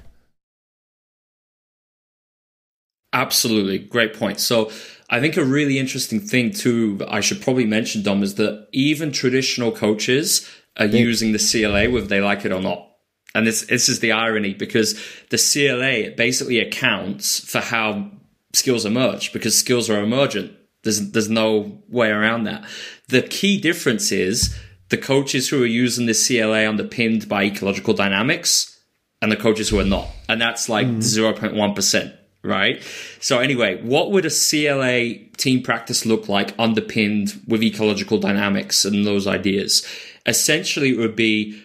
[3.14, 3.80] absolutely.
[3.80, 4.40] Great point.
[4.40, 4.72] So
[5.10, 9.10] i think a really interesting thing too i should probably mention dom is that even
[9.10, 12.88] traditional coaches are using the cla whether they like it or not
[13.38, 15.00] and this this is the irony because
[15.30, 18.10] the CLA basically accounts for how
[18.54, 20.54] skills emerge because skills are emergent.
[20.84, 22.66] There's there's no way around that.
[23.10, 24.58] The key difference is
[24.90, 28.80] the coaches who are using the CLA underpinned by ecological dynamics
[29.22, 30.08] and the coaches who are not.
[30.28, 31.00] And that's like hmm.
[31.00, 32.18] 0.1%,
[32.48, 32.82] right?
[33.20, 39.06] So anyway, what would a CLA team practice look like underpinned with ecological dynamics and
[39.06, 39.86] those ideas?
[40.26, 41.62] Essentially, it would be,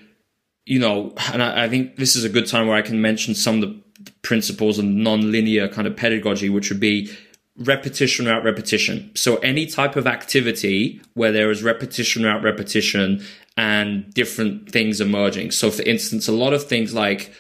[0.67, 3.35] you know, and I, I think this is a good time where I can mention
[3.35, 3.83] some of the
[4.23, 7.11] principles of non-linear kind of pedagogy, which would be
[7.57, 9.11] repetition without repetition.
[9.15, 13.23] So any type of activity where there is repetition without repetition
[13.57, 15.51] and different things emerging.
[15.51, 17.33] So for instance, a lot of things like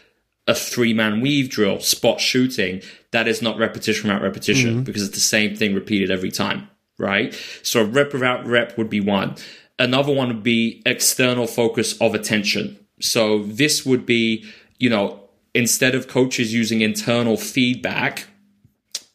[0.46, 2.82] a three man weave drill, spot shooting,
[3.12, 4.82] that is not repetition without repetition mm-hmm.
[4.82, 6.68] because it's the same thing repeated every time,
[6.98, 7.34] right?
[7.62, 9.36] So rep without rep would be one.
[9.78, 12.78] Another one would be external focus of attention.
[13.00, 14.44] So this would be,
[14.78, 15.20] you know,
[15.54, 18.26] instead of coaches using internal feedback,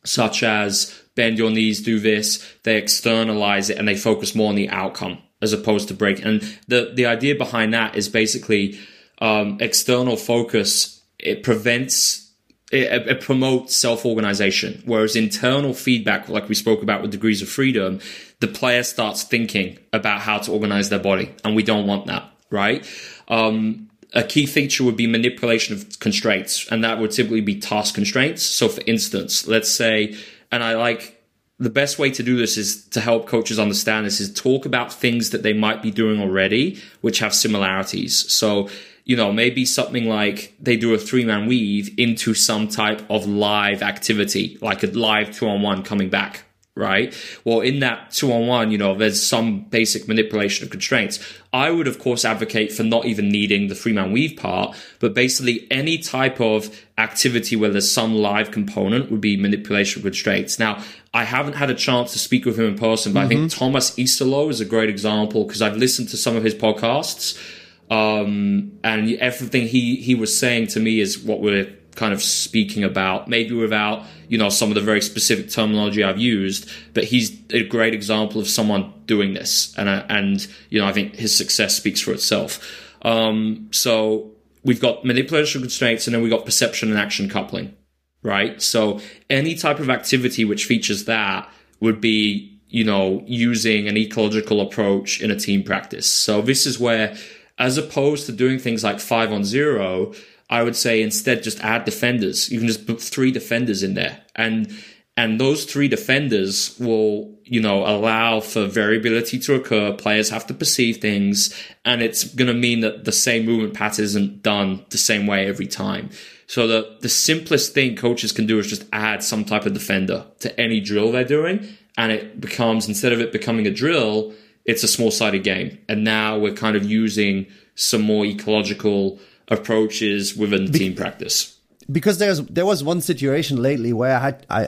[0.03, 4.55] such as bend your knees, do this, they externalize it and they focus more on
[4.55, 6.23] the outcome as opposed to break.
[6.23, 8.79] And the, the idea behind that is basically
[9.19, 12.27] um, external focus it prevents
[12.71, 14.83] it, it, promotes self-organization.
[14.85, 17.99] Whereas internal feedback like we spoke about with degrees of freedom
[18.39, 22.29] the player starts thinking about how to organize their body and we don't want that
[22.49, 22.85] right?
[23.27, 27.95] Um, a key feature would be manipulation of constraints and that would typically be task
[27.95, 28.43] constraints.
[28.43, 30.15] So for instance let's say
[30.51, 31.13] and i like
[31.59, 34.93] the best way to do this is to help coaches understand this is talk about
[34.93, 38.31] things that they might be doing already which have similarities.
[38.31, 38.69] So
[39.07, 43.25] you know, maybe something like they do a three man weave into some type of
[43.25, 46.43] live activity, like a live two on one coming back,
[46.75, 47.15] right?
[47.45, 51.23] Well, in that two on one, you know, there's some basic manipulation of constraints.
[51.53, 55.13] I would, of course, advocate for not even needing the three man weave part, but
[55.13, 60.59] basically any type of activity where there's some live component would be manipulation of constraints.
[60.59, 60.83] Now,
[61.13, 63.25] I haven't had a chance to speak with him in person, but mm-hmm.
[63.25, 63.57] I think mm-hmm.
[63.57, 67.41] Thomas Isolo is a great example because I've listened to some of his podcasts
[67.89, 72.83] um, and everything he, he was saying to me is what we're kind of speaking
[72.83, 77.35] about, maybe without, you know, some of the very specific terminology I've used, but he's
[77.51, 79.73] a great example of someone doing this.
[79.77, 82.59] And, I, and, you know, I think his success speaks for itself.
[83.01, 84.31] Um, so
[84.63, 87.75] we've got manipulation constraints and then we've got perception and action coupling,
[88.21, 88.61] right?
[88.61, 94.61] So any type of activity which features that would be, you know, using an ecological
[94.61, 96.09] approach in a team practice.
[96.09, 97.15] So this is where
[97.57, 100.13] as opposed to doing things like five on zero,
[100.49, 102.49] I would say instead just add defenders.
[102.49, 104.71] You can just put three defenders in there and
[105.17, 109.91] and those three defenders will, you know, allow for variability to occur.
[109.91, 111.51] Players have to perceive things,
[111.83, 115.47] and it's going to mean that the same movement pattern isn't done the same way
[115.47, 116.11] every time.
[116.45, 120.23] So the the simplest thing coaches can do is just add some type of defender
[120.41, 124.35] to any drill they're doing, and it becomes instead of it becoming a drill,
[124.67, 125.79] it's a small sided game.
[125.89, 131.57] And now we're kind of using some more ecological approaches within Be- team practice.
[131.89, 134.67] Because there's there was one situation lately where I had I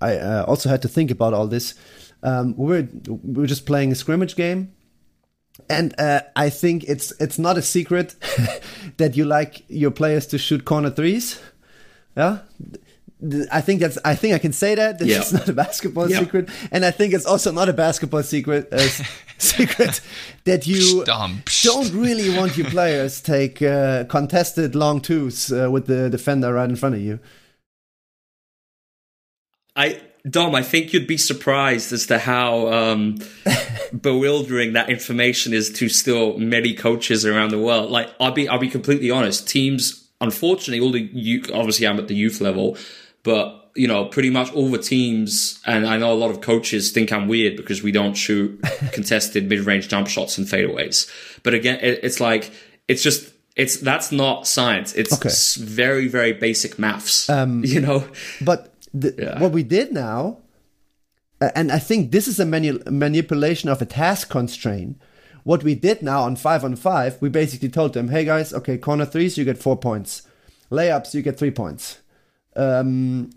[0.00, 1.74] I uh, also had to think about all this.
[2.22, 4.72] Um, we were we were just playing a scrimmage game,
[5.68, 8.14] and uh, I think it's it's not a secret
[8.98, 11.40] that you like your players to shoot corner threes.
[12.16, 12.38] Yeah,
[13.50, 13.98] I think that's.
[14.04, 14.98] I think I can say that.
[14.98, 16.24] This is not a basketball yep.
[16.24, 18.68] secret, and I think it's also not a basketball secret.
[18.70, 18.88] Uh,
[19.38, 20.00] secret
[20.44, 26.10] that you don't really want your players take uh, contested long twos uh, with the
[26.10, 27.18] defender right in front of you.
[29.76, 33.18] I Dom, I think you'd be surprised as to how um,
[34.00, 37.90] bewildering that information is to still many coaches around the world.
[37.90, 39.46] Like, I'll be, I'll be completely honest.
[39.46, 42.78] Teams, unfortunately, all the youth, obviously, I'm at the youth level
[43.24, 46.92] but you know, pretty much all the teams, and I know a lot of coaches
[46.92, 48.60] think I'm weird because we don't shoot
[48.92, 51.10] contested mid-range jump shots and fadeaways.
[51.42, 52.52] But again, it, it's like
[52.86, 54.94] it's just it's that's not science.
[54.94, 55.64] It's okay.
[55.64, 57.28] very very basic maths.
[57.28, 58.06] Um, you know,
[58.40, 59.40] but the, yeah.
[59.40, 60.38] what we did now,
[61.40, 65.00] and I think this is a manu- manipulation of a task constraint.
[65.42, 68.78] What we did now on five on five, we basically told them, "Hey guys, okay,
[68.78, 70.22] corner threes, you get four points.
[70.70, 71.98] Layups, you get three points."
[72.56, 73.30] um,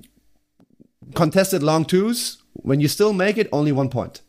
[1.14, 4.22] contested long twos, when you still make it, only one point.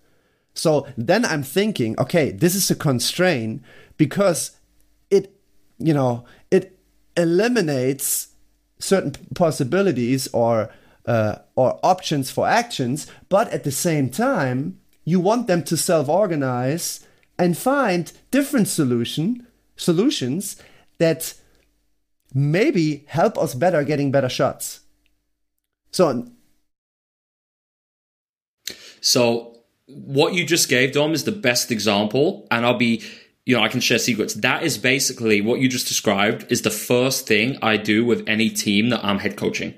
[0.55, 3.63] So then I'm thinking, okay, this is a constraint
[3.97, 4.57] because
[5.11, 5.33] it,
[5.79, 6.79] you know, it
[7.17, 8.29] eliminates
[8.79, 10.71] certain possibilities or
[11.07, 17.07] uh, or options for actions, but at the same time, you want them to self-organize
[17.39, 20.57] and find different solution solutions
[20.99, 21.33] that
[22.35, 24.81] maybe help us better getting better shots.
[25.93, 26.29] So,
[29.01, 32.47] so what you just gave, Dom, is the best example.
[32.51, 33.03] And I'll be,
[33.47, 34.35] you know, I can share secrets.
[34.35, 38.51] That is basically what you just described is the first thing I do with any
[38.51, 39.75] team that I'm head coaching.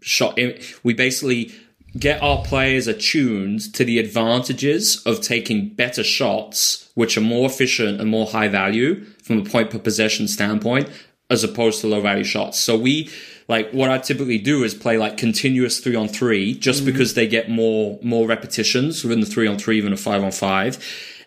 [0.00, 0.38] Shot.
[0.38, 1.52] Eh, we basically
[1.98, 8.00] get our players attuned to the advantages of taking better shots, which are more efficient
[8.00, 10.88] and more high value from a point per possession standpoint,
[11.28, 12.58] as opposed to low value shots.
[12.58, 13.10] So we,
[13.48, 16.86] like what I typically do is play like continuous three on three just mm.
[16.86, 20.32] because they get more more repetitions within the three on three than a five on
[20.32, 20.78] five.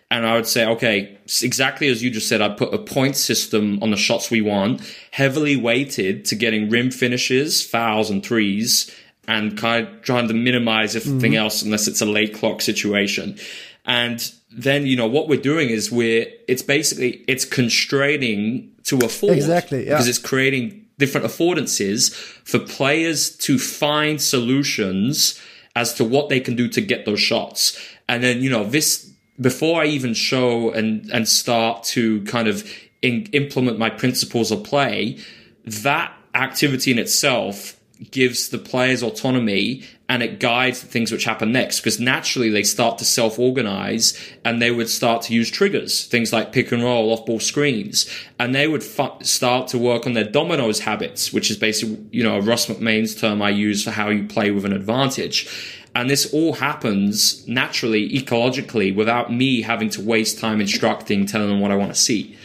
[0.08, 3.82] And I would say, okay, exactly as you just said, I'd put a point system
[3.82, 8.88] on the shots we want, heavily weighted to getting rim finishes, fouls, and threes,
[9.26, 11.40] and kind of trying to minimize everything mm-hmm.
[11.42, 13.36] else unless it's a late clock situation.
[13.84, 19.34] And then, you know, what we're doing is we're, it's basically, it's constraining to afford.
[19.34, 19.86] Exactly.
[19.86, 19.94] Yeah.
[19.94, 25.40] Because it's creating different affordances for players to find solutions
[25.74, 27.78] as to what they can do to get those shots.
[28.08, 32.68] And then, you know, this, before I even show and, and start to kind of
[33.02, 35.18] in, implement my principles of play,
[35.64, 37.78] that activity in itself
[38.10, 42.62] gives the players autonomy and it guides the things which happen next because naturally they
[42.62, 46.82] start to self organize and they would start to use triggers, things like pick and
[46.82, 51.32] roll, off ball screens, and they would fu- start to work on their dominoes habits,
[51.32, 54.50] which is basically, you know, a Russ McMain's term I use for how you play
[54.50, 55.82] with an advantage.
[55.94, 61.60] And this all happens naturally, ecologically, without me having to waste time instructing, telling them
[61.60, 62.36] what I want to see.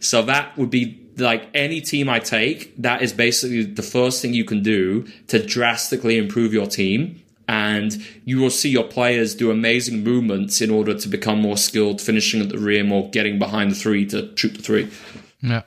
[0.00, 4.34] So that would be like any team I take, that is basically the first thing
[4.34, 7.20] you can do to drastically improve your team.
[7.46, 12.00] And you will see your players do amazing movements in order to become more skilled,
[12.00, 14.90] finishing at the rim or getting behind the three to shoot the three.
[15.42, 15.62] Yeah.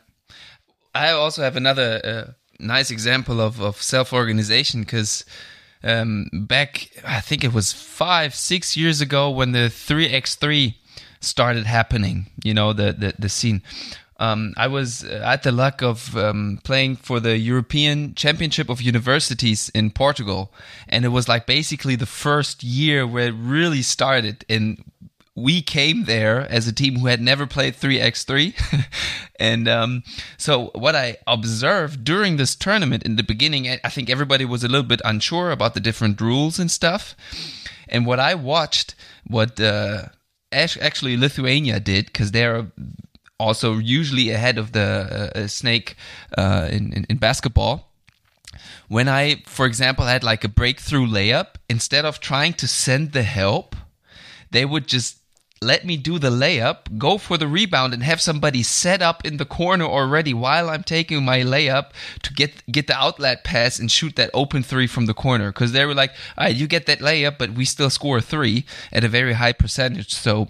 [0.95, 5.24] I also have another uh, nice example of, of self organization because
[5.84, 10.74] um, back, I think it was five, six years ago when the 3x3
[11.20, 13.62] started happening, you know, the, the, the scene
[14.20, 18.82] um, I was uh, at the luck of um, playing for the European Championship of
[18.82, 20.51] Universities in Portugal,
[20.89, 24.43] and it was like basically the first year where it really started.
[24.49, 24.84] And
[25.36, 28.86] we came there as a team who had never played 3x3.
[29.39, 30.03] and um,
[30.36, 34.68] so, what I observed during this tournament in the beginning, I think everybody was a
[34.68, 37.15] little bit unsure about the different rules and stuff.
[37.88, 38.95] And what I watched,
[39.28, 40.05] what uh,
[40.51, 42.72] actually Lithuania did, because they're
[43.40, 45.96] also usually ahead of the uh, snake
[46.38, 47.92] uh, in, in, in basketball.
[48.88, 53.24] When I, for example, had like a breakthrough layup, instead of trying to send the
[53.24, 53.76] help,
[54.52, 55.18] they would just
[55.62, 59.38] let me do the layup, go for the rebound, and have somebody set up in
[59.38, 61.92] the corner already while I'm taking my layup
[62.24, 65.52] to get get the outlet pass and shoot that open three from the corner.
[65.52, 68.66] Because they were like, "All right, you get that layup, but we still score three
[68.92, 70.14] at a very high percentage.
[70.14, 70.50] So,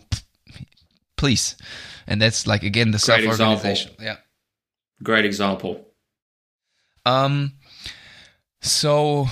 [1.18, 1.56] please."
[2.08, 3.92] and that's like again the self organization.
[4.00, 4.18] Yeah,
[5.04, 5.86] great example.
[7.06, 7.54] Um,
[8.62, 9.28] so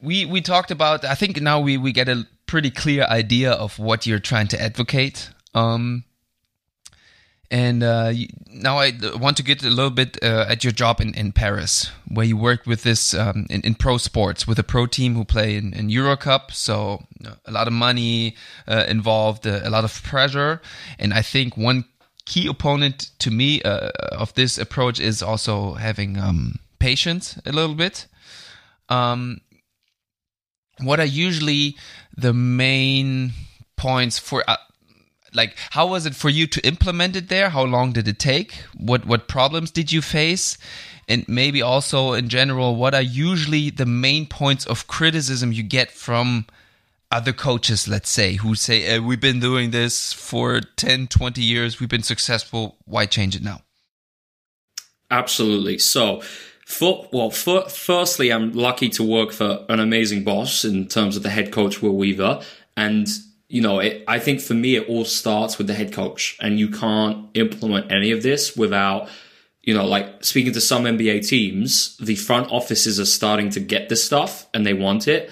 [0.00, 1.04] we we talked about.
[1.04, 4.60] I think now we we get a pretty clear idea of what you're trying to
[4.60, 5.30] advocate.
[5.54, 6.04] Um,
[7.50, 8.12] and uh,
[8.48, 11.90] now I want to get a little bit uh, at your job in, in Paris,
[12.08, 15.24] where you worked with this um, in, in, pro sports with a pro team who
[15.24, 16.50] play in, in Eurocup.
[16.52, 17.04] So
[17.44, 18.34] a lot of money
[18.66, 20.60] uh, involved, uh, a lot of pressure.
[20.98, 21.84] And I think one
[22.24, 27.76] key opponent to me uh, of this approach is also having um, patience a little
[27.76, 28.06] bit.
[28.88, 29.40] Um,
[30.80, 31.76] what are usually
[32.16, 33.32] the main
[33.76, 34.56] points for uh,
[35.36, 37.50] like how was it for you to implement it there?
[37.50, 38.54] How long did it take?
[38.74, 40.58] What what problems did you face?
[41.08, 45.90] And maybe also in general what are usually the main points of criticism you get
[45.90, 46.46] from
[47.12, 51.78] other coaches let's say who say eh, we've been doing this for 10 20 years.
[51.78, 52.76] We've been successful.
[52.84, 53.60] Why change it now?
[55.10, 55.78] Absolutely.
[55.78, 56.22] So
[56.66, 61.22] for, well, for, firstly, I'm lucky to work for an amazing boss in terms of
[61.22, 62.42] the head coach, Will Weaver.
[62.76, 63.06] And
[63.48, 66.58] you know, it, I think for me, it all starts with the head coach, and
[66.58, 69.08] you can't implement any of this without,
[69.62, 73.88] you know, like speaking to some NBA teams, the front offices are starting to get
[73.88, 75.30] this stuff and they want it.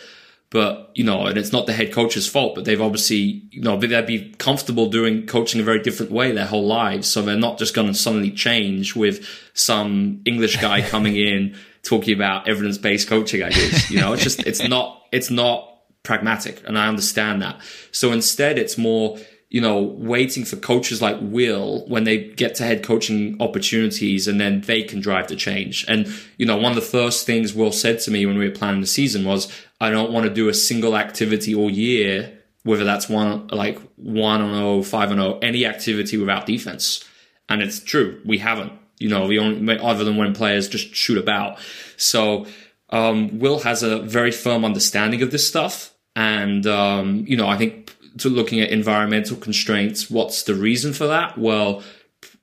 [0.50, 3.76] But, you know, and it's not the head coach's fault, but they've obviously, you know,
[3.76, 7.08] they'd be comfortable doing coaching a very different way their whole lives.
[7.08, 12.14] So they're not just going to suddenly change with some English guy coming in talking
[12.14, 13.90] about evidence based coaching ideas.
[13.90, 15.73] You know, it's just, it's not, it's not
[16.04, 17.60] pragmatic and I understand that.
[17.90, 22.64] So instead it's more, you know, waiting for coaches like Will when they get to
[22.64, 25.84] head coaching opportunities and then they can drive the change.
[25.88, 26.06] And,
[26.38, 28.82] you know, one of the first things Will said to me when we were planning
[28.82, 29.50] the season was,
[29.80, 34.40] I don't want to do a single activity all year, whether that's one, like one
[34.40, 37.04] on 0, five on 0, any activity without defense.
[37.48, 38.20] And it's true.
[38.24, 41.58] We haven't, you know, we only, other than when players just shoot about.
[41.96, 42.46] So,
[42.90, 45.93] um, Will has a very firm understanding of this stuff.
[46.16, 51.06] And, um, you know, I think to looking at environmental constraints, what's the reason for
[51.08, 51.36] that?
[51.36, 51.82] Well,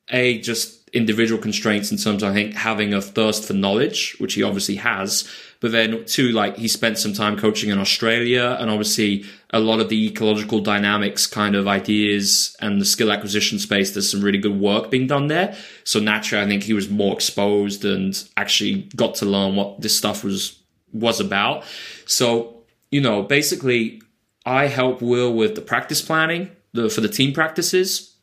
[0.10, 4.34] a just individual constraints in terms of I think having a thirst for knowledge, which
[4.34, 5.30] he obviously has.
[5.62, 9.80] But then two, like he spent some time coaching in Australia and obviously a lot
[9.80, 13.92] of the ecological dynamics kind of ideas and the skill acquisition space.
[13.92, 15.56] There's some really good work being done there.
[15.84, 19.96] So naturally, I think he was more exposed and actually got to learn what this
[19.96, 20.60] stuff was,
[20.92, 21.64] was about.
[22.06, 22.61] So,
[22.92, 24.02] you know, basically
[24.46, 28.16] I help Will with the practice planning the, for the team practices,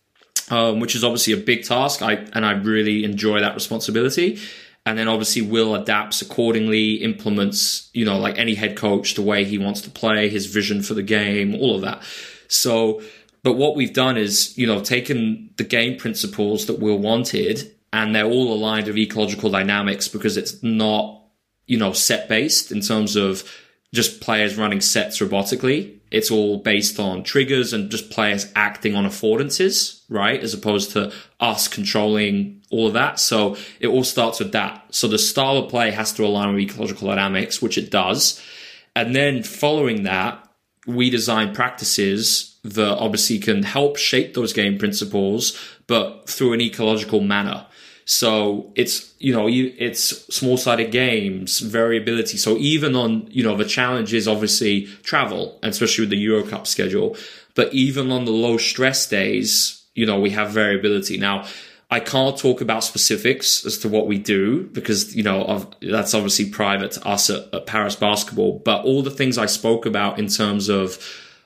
[0.50, 2.02] um, which is obviously a big task.
[2.02, 4.38] I and I really enjoy that responsibility.
[4.86, 9.44] And then obviously Will adapts accordingly, implements, you know, like any head coach, the way
[9.44, 12.02] he wants to play, his vision for the game, all of that.
[12.48, 13.02] So,
[13.42, 18.14] but what we've done is, you know, taken the game principles that Will wanted, and
[18.14, 21.22] they're all aligned with ecological dynamics because it's not,
[21.66, 23.44] you know, set based in terms of
[23.94, 29.04] just players running sets robotically it's all based on triggers and just players acting on
[29.04, 30.40] affordances, right?
[30.40, 33.18] As opposed to us controlling all of that.
[33.18, 34.86] So it all starts with that.
[34.90, 38.42] So the style of play has to align with ecological dynamics, which it does.
[38.96, 40.44] And then following that,
[40.86, 47.20] we design practices that obviously can help shape those game principles, but through an ecological
[47.20, 47.66] manner.
[48.10, 52.38] So it's, you know, it's small sided games, variability.
[52.38, 56.66] So even on, you know, the challenge is obviously travel, especially with the Euro Cup
[56.66, 57.18] schedule.
[57.54, 61.18] But even on the low stress days, you know, we have variability.
[61.18, 61.44] Now,
[61.90, 66.48] I can't talk about specifics as to what we do because, you know, that's obviously
[66.48, 68.62] private to us at, at Paris basketball.
[68.64, 70.98] But all the things I spoke about in terms of,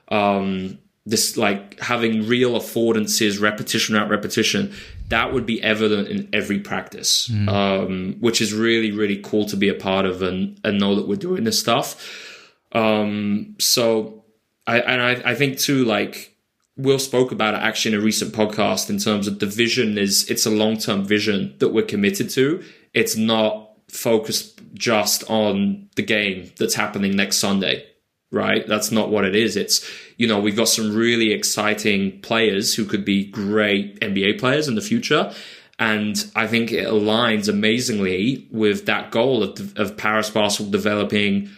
[0.07, 4.73] um, this like having real affordances, repetition at repetition,
[5.13, 7.47] that would be evident in every practice, mm.
[7.47, 11.07] um, which is really, really cool to be a part of and, and know that
[11.07, 12.49] we're doing this stuff.
[12.71, 14.25] Um, so
[14.65, 16.35] I, and I, I think too, like
[16.77, 20.27] Will spoke about it actually in a recent podcast in terms of the vision is
[20.31, 22.63] it's a long term vision that we're committed to.
[22.95, 27.85] It's not focused just on the game that's happening next Sunday
[28.33, 28.67] right?
[28.67, 29.55] That's not what it is.
[29.55, 34.67] It's, you know, we've got some really exciting players who could be great NBA players
[34.67, 35.31] in the future.
[35.79, 41.49] And I think it aligns amazingly with that goal of, of Paris Basketball developing,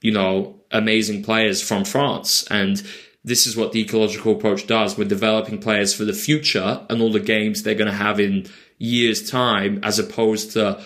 [0.00, 2.46] you know, amazing players from France.
[2.50, 2.82] And
[3.24, 4.98] this is what the ecological approach does.
[4.98, 8.46] We're developing players for the future and all the games they're going to have in
[8.78, 10.82] years time, as opposed to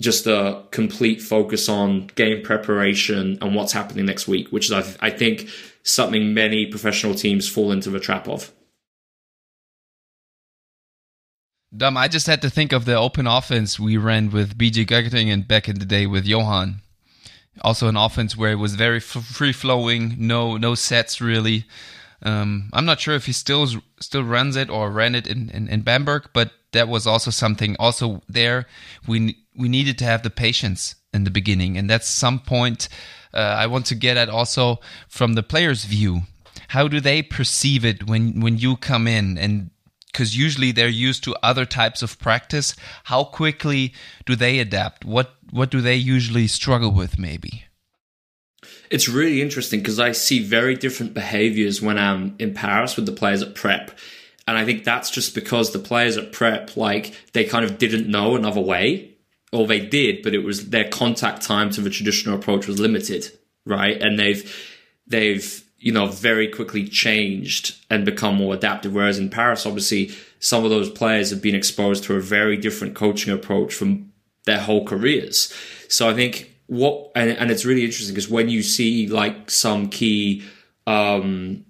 [0.00, 5.10] just a complete focus on game preparation and what's happening next week, which is, I,
[5.10, 5.48] think,
[5.82, 8.52] something many professional teams fall into the trap of.
[11.74, 15.46] Dom, I just had to think of the open offense we ran with BG Göttingen
[15.46, 16.80] back in the day with Johan.
[17.62, 21.64] Also, an offense where it was very free flowing, no no sets really.
[22.22, 23.66] Um, I'm not sure if he still
[24.00, 27.76] still runs it or ran it in, in, in Bamberg, but that was also something.
[27.78, 28.66] Also, there
[29.06, 32.88] we we needed to have the patience in the beginning, and that's some point
[33.34, 36.22] uh, I want to get at also from the player's view.
[36.68, 39.70] How do they perceive it when when you come in and
[40.12, 42.74] because usually they're used to other types of practice.
[43.04, 43.92] How quickly
[44.24, 45.04] do they adapt?
[45.04, 47.18] What what do they usually struggle with?
[47.18, 47.66] Maybe
[48.90, 53.12] it's really interesting because I see very different behaviors when I'm in Paris with the
[53.12, 53.90] players at prep.
[54.48, 58.08] And I think that's just because the players at prep, like, they kind of didn't
[58.08, 59.15] know another way,
[59.52, 63.30] or they did, but it was their contact time to the traditional approach was limited,
[63.64, 64.00] right?
[64.00, 64.52] And they've,
[65.06, 68.94] they've, you know, very quickly changed and become more adaptive.
[68.94, 72.94] Whereas in Paris, obviously, some of those players have been exposed to a very different
[72.94, 74.12] coaching approach from
[74.46, 75.52] their whole careers.
[75.88, 79.88] So I think what and, and it's really interesting because when you see like some
[79.88, 80.42] key
[80.86, 81.64] um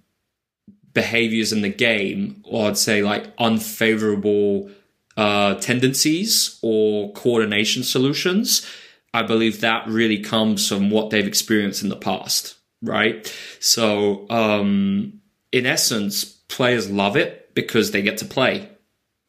[0.94, 4.70] behaviors in the game or i'd say like unfavorable
[5.16, 8.66] uh tendencies or coordination solutions
[9.14, 15.20] i believe that really comes from what they've experienced in the past right so um
[15.52, 18.68] in essence players love it because they get to play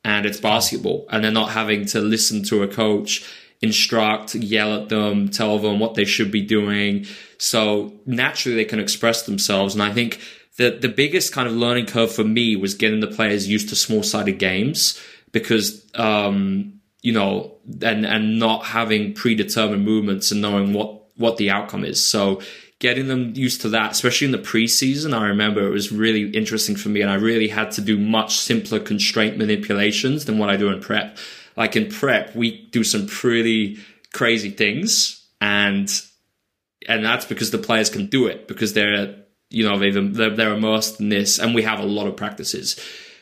[0.03, 3.25] and it's basketball and they're not having to listen to a coach
[3.61, 7.05] instruct, yell at them, tell them what they should be doing.
[7.37, 9.73] So naturally they can express themselves.
[9.73, 10.19] And I think
[10.57, 13.75] the the biggest kind of learning curve for me was getting the players used to
[13.75, 15.01] small sided games
[15.31, 21.49] because um, you know and and not having predetermined movements and knowing what what the
[21.49, 22.03] outcome is.
[22.03, 22.41] So
[22.79, 26.75] getting them used to that, especially in the preseason, I remember it was really interesting
[26.75, 30.57] for me, and I really had to do much simpler constraint manipulations than what I
[30.57, 31.17] do in prep.
[31.55, 33.79] Like in prep, we do some pretty
[34.13, 35.89] crazy things, and
[36.87, 39.15] and that's because the players can do it because they're
[39.49, 42.79] you know they've they're, they're immersed in this, and we have a lot of practices.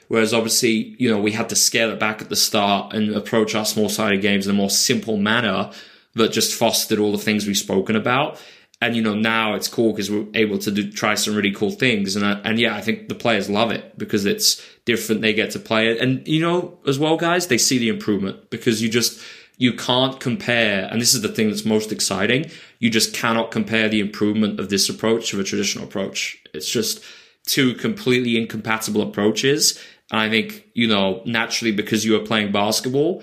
[0.07, 3.55] Whereas obviously, you know, we had to scale it back at the start and approach
[3.55, 5.71] our small sided games in a more simple manner
[6.15, 8.41] that just fostered all the things we've spoken about.
[8.81, 11.71] And you know, now it's cool because we're able to do, try some really cool
[11.71, 12.15] things.
[12.15, 15.21] And I, and yeah, I think the players love it because it's different.
[15.21, 18.49] They get to play it, and you know, as well, guys, they see the improvement
[18.49, 19.21] because you just
[19.57, 20.87] you can't compare.
[20.91, 22.51] And this is the thing that's most exciting.
[22.79, 26.37] You just cannot compare the improvement of this approach to a traditional approach.
[26.53, 27.01] It's just
[27.45, 29.79] two completely incompatible approaches
[30.15, 33.21] and I think, you know, naturally because you are playing basketball,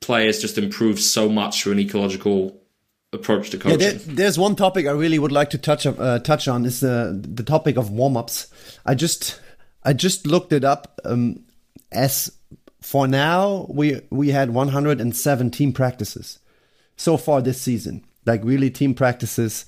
[0.00, 2.58] players just improve so much through an ecological
[3.12, 3.78] approach to coaching.
[3.78, 6.80] Yeah, there, there's one topic I really would like to touch uh, touch on is
[6.80, 8.46] the the topic of warm ups.
[8.86, 9.38] I just
[9.82, 10.98] I just looked it up.
[11.04, 11.44] Um,
[11.92, 12.32] as
[12.80, 16.38] for now, we we had 117 practices
[16.96, 19.66] so far this season, like really team practices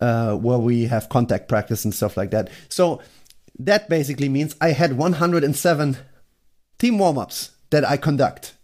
[0.00, 2.50] uh, where we have contact practice and stuff like that.
[2.68, 3.00] So
[3.58, 5.96] that basically means I had 107
[6.78, 8.56] team warm ups that I conduct.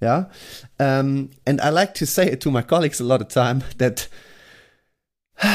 [0.00, 0.26] Yeah.
[0.78, 4.08] Um, and I like to say it to my colleagues a lot of time that,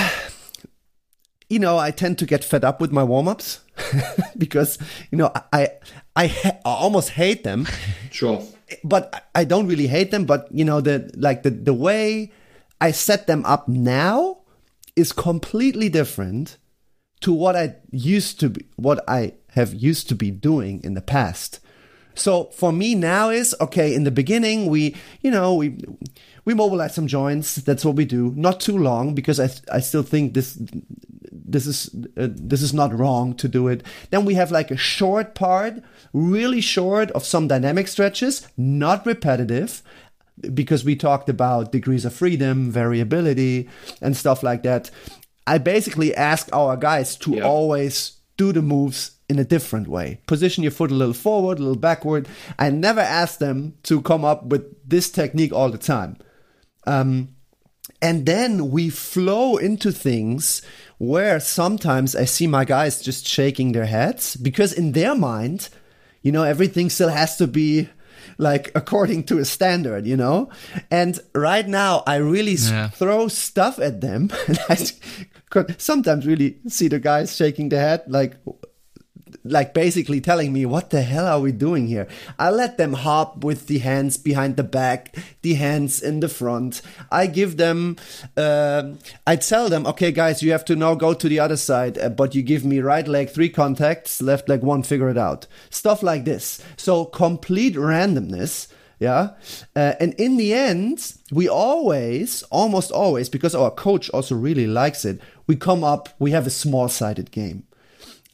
[1.49, 3.61] you know, I tend to get fed up with my warm ups
[4.37, 4.77] because,
[5.11, 5.69] you know, I,
[6.15, 7.67] I, ha- I almost hate them.
[8.11, 8.43] Sure.
[8.83, 10.25] But I don't really hate them.
[10.25, 12.31] But, you know, the, like the, the way
[12.79, 14.41] I set them up now
[14.95, 16.57] is completely different
[17.25, 21.01] to what I used to be, what I have used to be doing in the
[21.01, 21.59] past.
[22.13, 23.95] So for me now is okay.
[23.95, 25.75] In the beginning, we, you know, we
[26.45, 27.55] we mobilize some joints.
[27.55, 28.31] That's what we do.
[28.35, 30.57] Not too long because I I still think this
[31.31, 33.83] this is uh, this is not wrong to do it.
[34.11, 35.81] Then we have like a short part,
[36.13, 39.81] really short of some dynamic stretches, not repetitive,
[40.53, 43.67] because we talked about degrees of freedom, variability,
[43.99, 44.91] and stuff like that.
[45.47, 50.19] I basically ask our guys to always do the moves in a different way.
[50.27, 52.27] Position your foot a little forward, a little backward.
[52.59, 56.17] I never ask them to come up with this technique all the time.
[56.85, 57.35] Um,
[58.01, 60.61] and then we flow into things
[60.97, 65.69] where sometimes I see my guys just shaking their heads because in their mind,
[66.21, 67.89] you know, everything still has to be
[68.37, 70.49] like according to a standard, you know?
[70.91, 72.89] And right now I really yeah.
[72.89, 74.77] throw stuff at them and I
[75.77, 78.35] sometimes really see the guys shaking their head like
[79.45, 82.07] like basically telling me what the hell are we doing here?
[82.39, 86.81] I let them hop with the hands behind the back the hands in the front.
[87.11, 87.97] I give them
[88.35, 88.93] uh,
[89.27, 92.09] i tell them okay guys you have to now go to the other side uh,
[92.09, 95.47] but you give me right leg three contacts left leg one figure it out.
[95.69, 96.63] Stuff like this.
[96.75, 98.67] So complete randomness
[98.99, 99.31] yeah?
[99.75, 105.05] Uh, and in the end we always almost always because our coach also really likes
[105.05, 107.63] it we come up we have a small sided game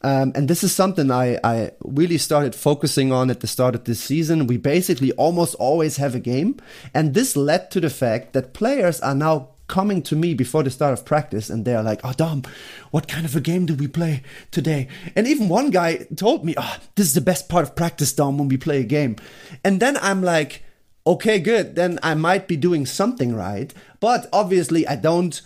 [0.03, 3.83] um, and this is something I, I really started focusing on at the start of
[3.83, 4.47] this season.
[4.47, 6.57] We basically almost always have a game.
[6.93, 10.69] And this led to the fact that players are now coming to me before the
[10.69, 12.43] start of practice and they're like, Oh, Dom,
[12.89, 14.87] what kind of a game do we play today?
[15.15, 18.37] And even one guy told me, Oh, this is the best part of practice, Dom,
[18.37, 19.15] when we play a game.
[19.63, 20.63] And then I'm like,
[21.07, 21.75] Okay, good.
[21.75, 23.73] Then I might be doing something right.
[23.99, 25.41] But obviously, I don't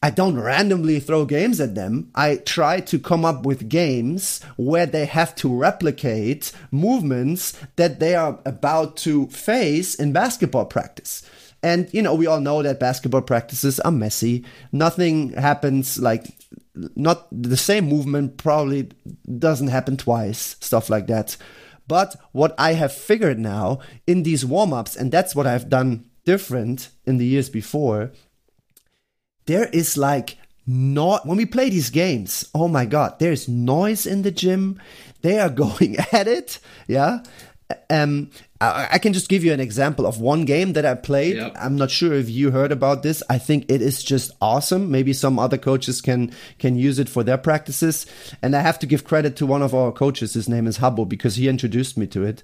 [0.00, 2.10] I don't randomly throw games at them.
[2.14, 8.14] I try to come up with games where they have to replicate movements that they
[8.14, 11.28] are about to face in basketball practice.
[11.64, 14.44] And, you know, we all know that basketball practices are messy.
[14.70, 16.26] Nothing happens like,
[16.94, 18.90] not the same movement probably
[19.38, 21.36] doesn't happen twice, stuff like that.
[21.88, 26.08] But what I have figured now in these warm ups, and that's what I've done
[26.24, 28.12] different in the years before,
[29.48, 30.36] there is like
[30.66, 34.80] not when we play these games oh my god there's noise in the gym
[35.22, 37.20] they are going at it yeah
[37.90, 38.30] um
[38.60, 41.36] I, I can just give you an example of one game that I played.
[41.36, 41.56] Yep.
[41.58, 43.22] I'm not sure if you heard about this.
[43.30, 44.90] I think it is just awesome.
[44.90, 48.06] Maybe some other coaches can can use it for their practices.
[48.42, 50.34] And I have to give credit to one of our coaches.
[50.34, 52.42] His name is Habbo because he introduced me to it.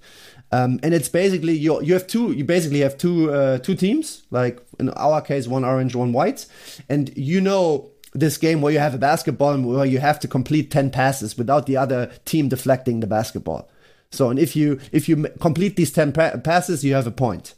[0.53, 4.23] Um, and it's basically you you have two you basically have two uh, two teams
[4.31, 6.47] like in our case one orange one white
[6.89, 10.71] and you know this game where you have a basketball where you have to complete
[10.71, 13.69] 10 passes without the other team deflecting the basketball.
[14.11, 17.55] So, and if you if you complete these 10 pa- passes, you have a point.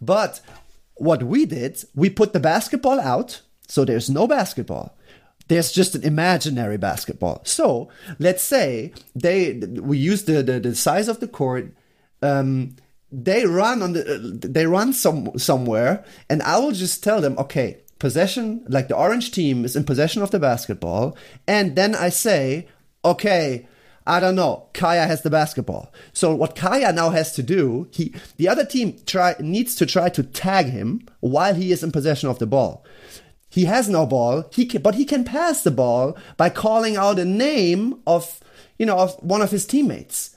[0.00, 0.40] But
[0.94, 4.96] what we did, we put the basketball out, so there's no basketball.
[5.48, 7.42] There's just an imaginary basketball.
[7.44, 11.74] So let's say they we use the the, the size of the court.
[12.22, 12.76] Um,
[13.10, 17.82] they run on the they run some somewhere, and I will just tell them, okay,
[17.98, 21.16] possession, like the orange team is in possession of the basketball,
[21.46, 22.68] and then I say,
[23.04, 23.66] okay,
[24.06, 24.66] I don't know.
[24.72, 25.92] Kaya has the basketball.
[26.12, 30.08] So what Kaya now has to do, he the other team try needs to try
[30.10, 32.84] to tag him while he is in possession of the ball.
[33.48, 34.48] He has no ball.
[34.52, 38.40] He can, but he can pass the ball by calling out a name of
[38.78, 40.36] you know of one of his teammates.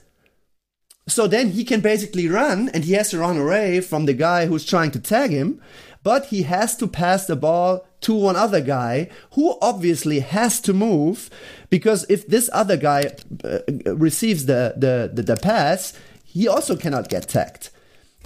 [1.08, 4.46] So then he can basically run, and he has to run away from the guy
[4.46, 5.60] who's trying to tag him.
[6.02, 10.72] But he has to pass the ball to one other guy who obviously has to
[10.72, 11.28] move
[11.70, 15.92] because if this other guy uh, receives the, the, the, the pass,
[16.24, 17.70] he also cannot get tagged.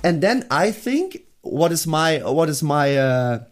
[0.05, 3.45] And then I think what is my what is my uh,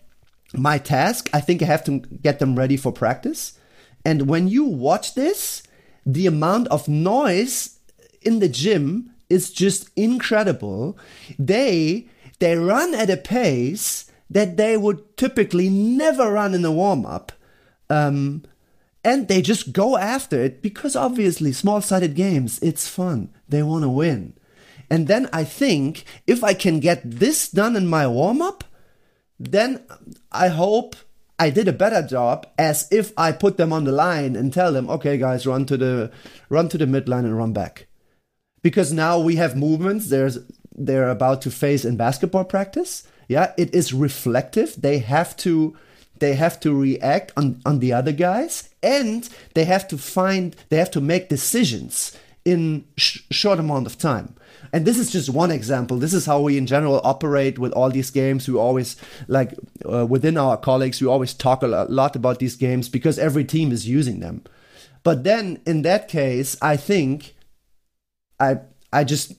[0.54, 1.30] my task?
[1.32, 3.58] I think I have to get them ready for practice.
[4.04, 5.62] And when you watch this,
[6.04, 7.78] the amount of noise
[8.22, 10.98] in the gym is just incredible.
[11.38, 12.08] They
[12.38, 17.32] they run at a pace that they would typically never run in a warm up.
[17.90, 18.44] Um,
[19.04, 23.30] and they just go after it because obviously, small sided games, it's fun.
[23.48, 24.34] They want to win.
[24.90, 28.64] And then I think if I can get this done in my warm up,
[29.38, 29.84] then
[30.32, 30.96] I hope
[31.38, 34.72] I did a better job as if I put them on the line and tell
[34.72, 36.10] them, okay, guys, run to the
[36.48, 37.87] run to the midline and run back.
[38.62, 40.08] Because now we have movements.
[40.08, 40.38] There's
[40.74, 43.04] they're about to face in basketball practice.
[43.28, 44.80] Yeah it is reflective.
[44.80, 45.76] They have to
[46.18, 50.76] they have to react on on the other guys and they have to find they
[50.76, 54.34] have to make decisions in sh- short amount of time.
[54.72, 55.96] And this is just one example.
[55.96, 58.48] This is how we in general operate with all these games.
[58.48, 58.96] We always
[59.26, 59.54] like
[59.90, 63.72] uh, within our colleagues we always talk a lot about these games because every team
[63.72, 64.42] is using them.
[65.02, 67.34] But then in that case i think
[68.40, 68.56] i
[68.92, 69.34] i just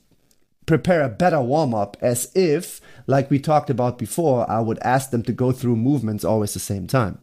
[0.70, 5.10] prepare a better warm up as if, like we talked about before, I would ask
[5.10, 7.18] them to go through movements always the same time.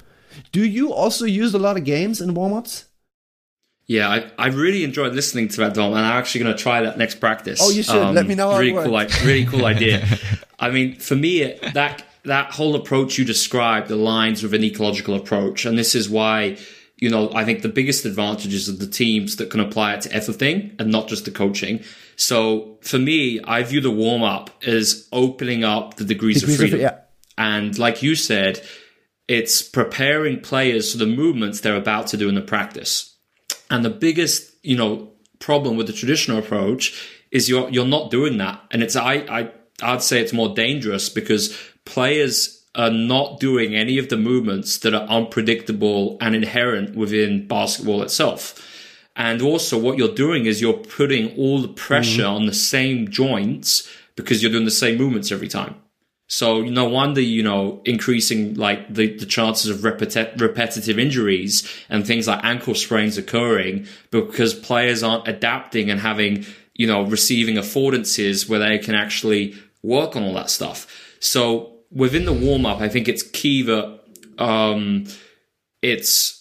[0.50, 2.86] Do you also use a lot of games in warm ups?
[3.86, 6.82] Yeah, I, I really enjoyed listening to that, Dom, and I'm actually going to try
[6.82, 7.60] that next practice.
[7.62, 7.94] Oh, you should.
[7.94, 8.58] Um, Let me know.
[8.58, 10.04] Really cool, like really cool idea.
[10.58, 15.64] I mean, for me, that that whole approach you described aligns with an ecological approach,
[15.64, 16.58] and this is why
[16.96, 20.12] you know I think the biggest advantages of the teams that can apply it to
[20.12, 21.84] everything and not just the coaching
[22.16, 26.60] so for me, I view the warm up as opening up the degrees, degrees of
[26.60, 26.76] freedom.
[26.76, 26.98] Of, yeah.
[27.38, 28.66] And like you said,
[29.28, 33.14] it's preparing players for the movements they're about to do in the practice.
[33.70, 38.38] And the biggest, you know, problem with the traditional approach is you're you're not doing
[38.38, 38.62] that.
[38.70, 39.50] And it's I I
[39.82, 44.94] I'd say it's more dangerous because players are not doing any of the movements that
[44.94, 48.62] are unpredictable and inherent within basketball itself.
[49.16, 52.30] And also what you're doing is you're putting all the pressure mm.
[52.30, 55.74] on the same joints because you're doing the same movements every time.
[56.28, 62.04] So no wonder, you know, increasing like the, the chances of repeti- repetitive injuries and
[62.04, 68.48] things like ankle sprains occurring because players aren't adapting and having, you know, receiving affordances
[68.48, 71.14] where they can actually work on all that stuff.
[71.20, 74.00] So within the warm up, I think it's key that,
[74.38, 75.04] um,
[75.82, 76.36] it's,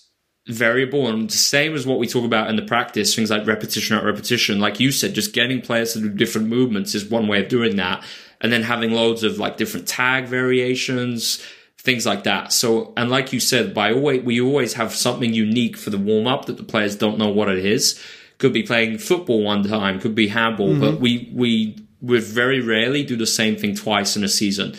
[0.47, 3.97] variable and the same as what we talk about in the practice things like repetition
[3.97, 4.59] at repetition.
[4.59, 7.77] Like you said just getting players to do different movements is one way of doing
[7.77, 8.03] that.
[8.41, 11.43] And then having loads of like different tag variations
[11.79, 12.51] things like that.
[12.51, 16.27] So and like you said by always we always have something unique for the warm
[16.27, 17.99] up that the players don't know what it is.
[18.37, 20.81] Could be playing football one time could be handball mm-hmm.
[20.81, 24.75] but we we would very rarely do the same thing twice in a season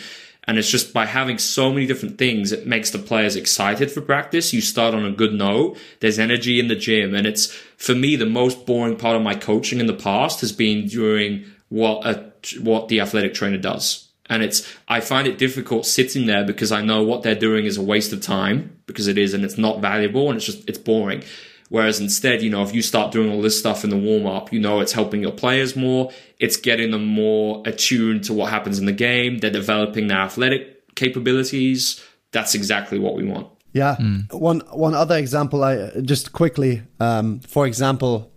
[0.47, 3.99] and it's just by having so many different things, it makes the players excited for
[3.99, 4.53] practice.
[4.53, 5.77] You start on a good note.
[5.99, 7.13] There's energy in the gym.
[7.13, 10.53] And it's, for me, the most boring part of my coaching in the past has
[10.53, 12.31] been during what a,
[12.61, 14.07] what the athletic trainer does.
[14.29, 17.77] And it's, I find it difficult sitting there because I know what they're doing is
[17.77, 20.77] a waste of time because it is and it's not valuable and it's just, it's
[20.77, 21.23] boring.
[21.69, 24.53] Whereas instead, you know, if you start doing all this stuff in the warm up,
[24.53, 26.11] you know, it's helping your players more.
[26.39, 29.39] It's getting them more attuned to what happens in the game.
[29.39, 32.03] They're developing their athletic capabilities.
[32.31, 33.47] That's exactly what we want.
[33.73, 33.97] Yeah.
[33.99, 34.33] Mm.
[34.33, 38.31] One one other example, I just quickly, um, for example,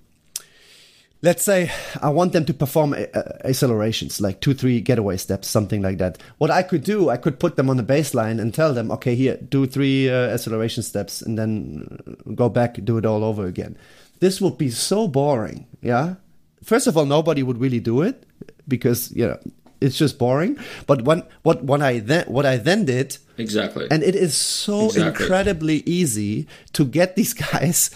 [1.22, 5.82] let's say I want them to perform uh, accelerations, like two, three getaway steps, something
[5.82, 6.18] like that.
[6.38, 9.14] What I could do, I could put them on the baseline and tell them, okay,
[9.14, 11.98] here, do three uh, acceleration steps and then
[12.34, 13.76] go back, do it all over again.
[14.20, 15.66] This would be so boring.
[15.82, 16.16] Yeah.
[16.62, 18.24] First of all, nobody would really do it
[18.68, 19.38] because, you know,
[19.80, 20.58] it's just boring.
[20.86, 23.16] But when, what, what I then, what I then did.
[23.38, 23.88] Exactly.
[23.90, 25.24] And it is so exactly.
[25.24, 27.90] incredibly easy to get these guys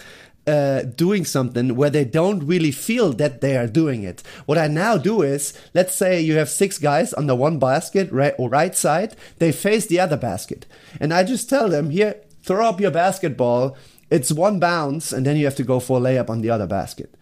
[0.47, 4.21] uh, doing something where they don't really feel that they are doing it.
[4.45, 8.11] What I now do is, let's say you have six guys on the one basket,
[8.11, 10.65] right or right side, they face the other basket,
[10.99, 13.75] and I just tell them here, throw up your basketball.
[14.11, 16.67] It's one bounce, and then you have to go for a layup on the other
[16.67, 17.15] basket.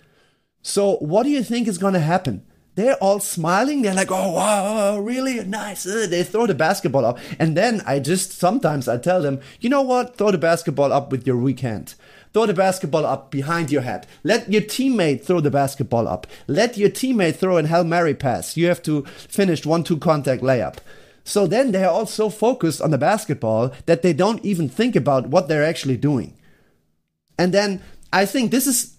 [0.61, 2.45] So, what do you think is going to happen?
[2.75, 3.81] They're all smiling.
[3.81, 7.99] They're like, "Oh, wow, really nice." Uh, they throw the basketball up, and then I
[7.99, 10.17] just sometimes I tell them, "You know what?
[10.17, 11.95] Throw the basketball up with your weak hand."
[12.33, 14.07] throw the basketball up behind your head.
[14.23, 16.27] Let your teammate throw the basketball up.
[16.47, 18.57] Let your teammate throw an Hail Mary pass.
[18.57, 20.77] You have to finish one two contact layup.
[21.23, 25.27] So then they're all so focused on the basketball that they don't even think about
[25.27, 26.35] what they're actually doing.
[27.37, 28.92] And then I think this is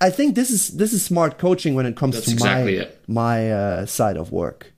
[0.00, 2.82] I think this is this is smart coaching when it comes That's to exactly my
[2.82, 3.04] it.
[3.08, 4.72] my uh, side of work.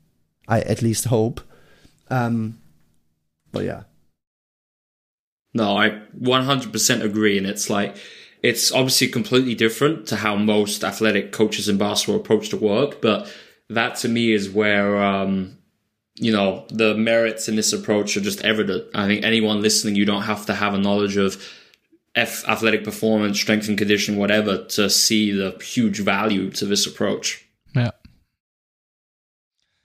[0.48, 1.40] I at least hope.
[2.10, 2.58] Um,
[3.52, 3.82] but yeah.
[5.54, 7.38] No, I 100% agree.
[7.38, 7.96] And it's like,
[8.42, 13.00] it's obviously completely different to how most athletic coaches in basketball approach the work.
[13.00, 13.32] But
[13.68, 15.58] that to me is where, um,
[16.14, 18.86] you know, the merits in this approach are just evident.
[18.94, 21.42] I think anyone listening, you don't have to have a knowledge of
[22.18, 27.46] F athletic performance, strength and conditioning, whatever, to see the huge value to this approach.
[27.74, 27.92] Yeah.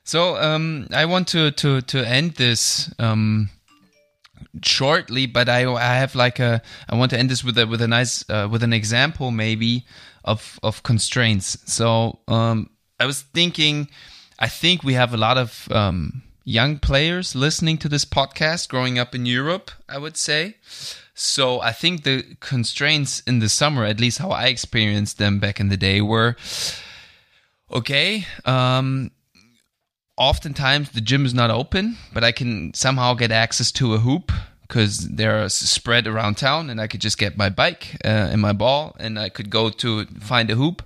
[0.05, 3.49] So um, I want to to to end this um,
[4.63, 7.81] shortly, but I I have like a I want to end this with a with
[7.81, 9.85] a nice uh, with an example maybe
[10.23, 11.57] of of constraints.
[11.65, 12.69] So um,
[12.99, 13.89] I was thinking,
[14.39, 18.99] I think we have a lot of um, young players listening to this podcast, growing
[18.99, 19.71] up in Europe.
[19.87, 20.55] I would say.
[21.13, 25.59] So I think the constraints in the summer, at least how I experienced them back
[25.59, 26.35] in the day, were
[27.71, 28.25] okay.
[28.45, 29.11] Um,
[30.17, 34.31] oftentimes the gym is not open, but I can somehow get access to a hoop
[34.61, 38.53] because they're spread around town, and I could just get my bike uh, and my
[38.53, 40.81] ball, and I could go to find a hoop.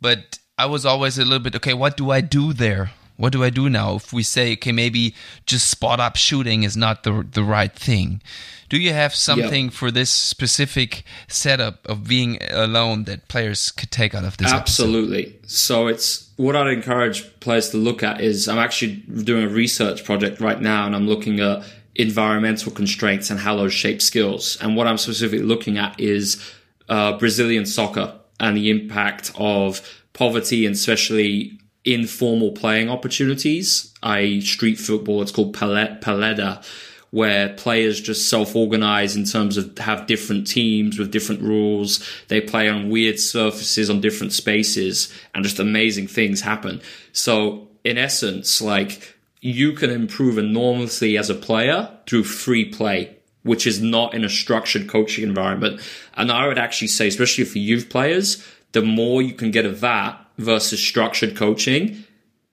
[0.00, 1.74] But I was always a little bit okay.
[1.74, 2.90] What do I do there?
[3.18, 3.96] What do I do now?
[3.96, 5.14] If we say okay, maybe
[5.44, 8.22] just spot up shooting is not the the right thing.
[8.70, 9.70] Do you have something Yeah.
[9.78, 14.52] for this specific setup of being alone that players could take out of this?
[14.52, 14.60] episode?
[14.84, 15.36] Absolutely.
[15.46, 20.04] So it's what I'd encourage players to look at is I'm actually doing a research
[20.04, 21.64] project right now and I'm looking at
[21.96, 24.56] environmental constraints and how those shape skills.
[24.60, 26.40] And what I'm specifically looking at is
[26.88, 29.80] uh, Brazilian soccer and the impact of
[30.12, 31.57] poverty and especially
[31.94, 34.40] informal playing opportunities, i.e.
[34.40, 35.22] street football.
[35.22, 36.64] It's called pale- pelada
[37.10, 42.06] where players just self-organize in terms of have different teams with different rules.
[42.28, 46.82] They play on weird surfaces on different spaces and just amazing things happen.
[47.12, 53.66] So in essence, like you can improve enormously as a player through free play, which
[53.66, 55.80] is not in a structured coaching environment.
[56.14, 59.80] And I would actually say, especially for youth players, the more you can get of
[59.80, 62.04] that versus structured coaching,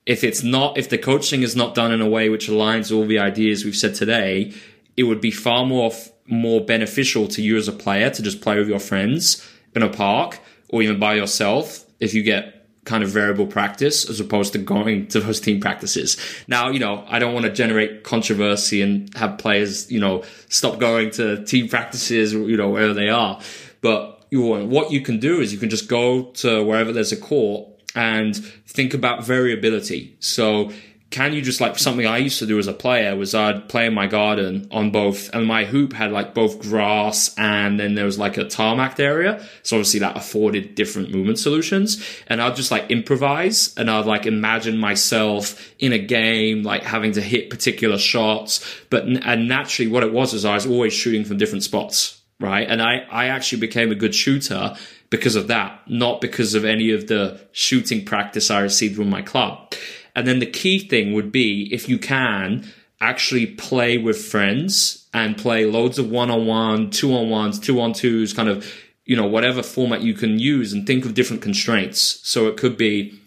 [0.06, 3.06] if it's not if the coaching is not done in a way which aligns all
[3.06, 4.54] the ideas we've said today
[4.96, 5.92] it would be far more
[6.28, 9.90] more beneficial to you as a player to just play with your friends in a
[9.90, 12.52] park or even by yourself if you get
[12.86, 16.18] kind of variable practice as opposed to going to those team practices.
[16.48, 20.80] Now you know i don't want to generate controversy and have players you know stop
[20.80, 23.40] going to team practices you know wherever they are.
[23.82, 27.18] But you what you can do is you can just go to wherever there's a
[27.18, 30.16] court and think about variability.
[30.20, 30.72] So
[31.12, 33.86] can you just like something I used to do as a player was I'd play
[33.86, 38.04] in my garden on both and my hoop had like both grass and then there
[38.04, 39.41] was like a tarmac area.
[39.64, 42.04] So obviously that afforded different movement solutions.
[42.28, 47.14] And I'd just like improvise and I'd like imagine myself in a game, like having
[47.14, 48.66] to hit particular shots.
[48.89, 52.22] But and naturally what it was is I was always shooting from different spots.
[52.41, 52.68] Right.
[52.68, 54.76] And I, I actually became a good shooter
[55.10, 59.22] because of that, not because of any of the shooting practice I received from my
[59.22, 59.74] club.
[60.16, 65.38] And then the key thing would be if you can actually play with friends and
[65.38, 68.72] play loads of one on one, two on ones, two on twos, kind of,
[69.06, 71.99] you know, whatever format you can use and think of different constraints.
[72.24, 73.20] So it could be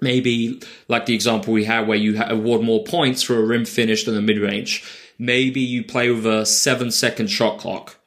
[0.00, 4.04] maybe like the example we had where you award more points for a rim finish
[4.04, 4.84] than a mid range.
[5.18, 7.97] Maybe you play with a seven second shot clock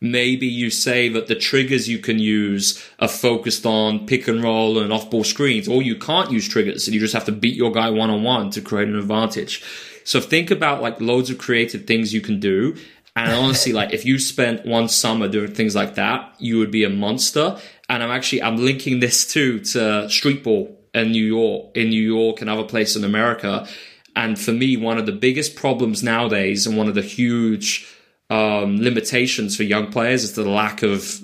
[0.00, 4.78] maybe you say that the triggers you can use are focused on pick and roll
[4.78, 7.56] and off ball screens, or you can't use triggers and you just have to beat
[7.56, 9.62] your guy one on one to create an advantage.
[10.04, 12.76] So think about like loads of creative things you can do.
[13.16, 16.84] And honestly, like if you spent one summer doing things like that, you would be
[16.84, 17.58] a monster.
[17.88, 22.02] And I'm actually, I'm linking this too to street ball in New York, in New
[22.02, 23.66] York and other places in America.
[24.14, 27.92] And for me, one of the biggest problems nowadays and one of the huge
[28.30, 31.20] um, limitations for young players is the lack of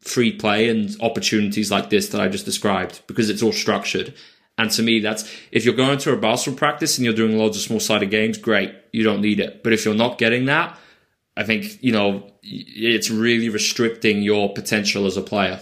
[0.00, 4.14] free play and opportunities like this that I just described because it's all structured.
[4.58, 7.56] And to me, that's if you're going to a basketball practice and you're doing loads
[7.56, 9.62] of small sided games, great, you don't need it.
[9.62, 10.78] But if you're not getting that,
[11.36, 15.60] I think, you know, it's really restricting your potential as a player.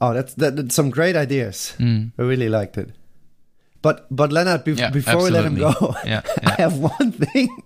[0.00, 1.76] Oh, that's, that, that's some great ideas.
[1.78, 2.12] Mm.
[2.18, 2.90] I really liked it.
[3.82, 5.30] But but Leonard, be- yeah, before absolutely.
[5.30, 6.50] we let him go, yeah, yeah.
[6.50, 7.62] I have one thing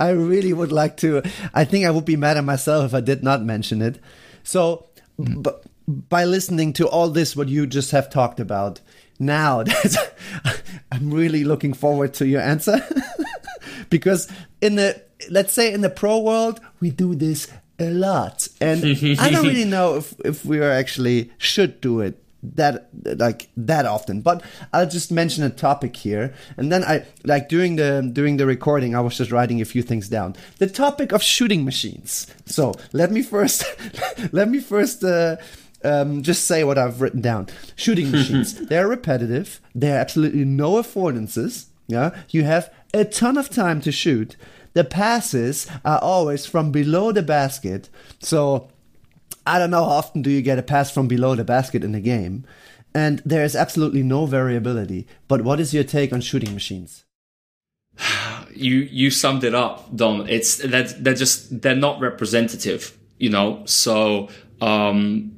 [0.00, 1.22] I really would like to.
[1.52, 4.00] I think I would be mad at myself if I did not mention it.
[4.42, 4.88] So,
[5.20, 5.42] mm.
[5.42, 8.80] b- by listening to all this, what you just have talked about,
[9.18, 9.62] now
[10.92, 12.80] I'm really looking forward to your answer
[13.90, 14.30] because
[14.62, 17.46] in the let's say in the pro world we do this
[17.78, 18.82] a lot, and
[19.20, 23.84] I don't really know if if we are actually should do it that like that
[23.84, 28.36] often but i'll just mention a topic here and then i like during the during
[28.36, 32.26] the recording i was just writing a few things down the topic of shooting machines
[32.46, 33.64] so let me first
[34.32, 35.36] let me first uh,
[35.84, 37.48] um, just say what I've written down.
[37.76, 38.54] Shooting machines.
[38.68, 39.60] they're repetitive.
[39.74, 41.66] There are absolutely no affordances.
[41.86, 44.36] Yeah, you have a ton of time to shoot.
[44.74, 47.88] The passes are always from below the basket.
[48.20, 48.68] So
[49.48, 51.94] I don't know how often do you get a pass from below the basket in
[51.94, 52.44] a game.
[52.94, 55.06] And there is absolutely no variability.
[55.26, 57.04] But what is your take on shooting machines?
[58.54, 60.26] You you summed it up, Dom.
[60.26, 63.62] It's that they're just they're not representative, you know.
[63.66, 64.30] So
[64.60, 65.36] um,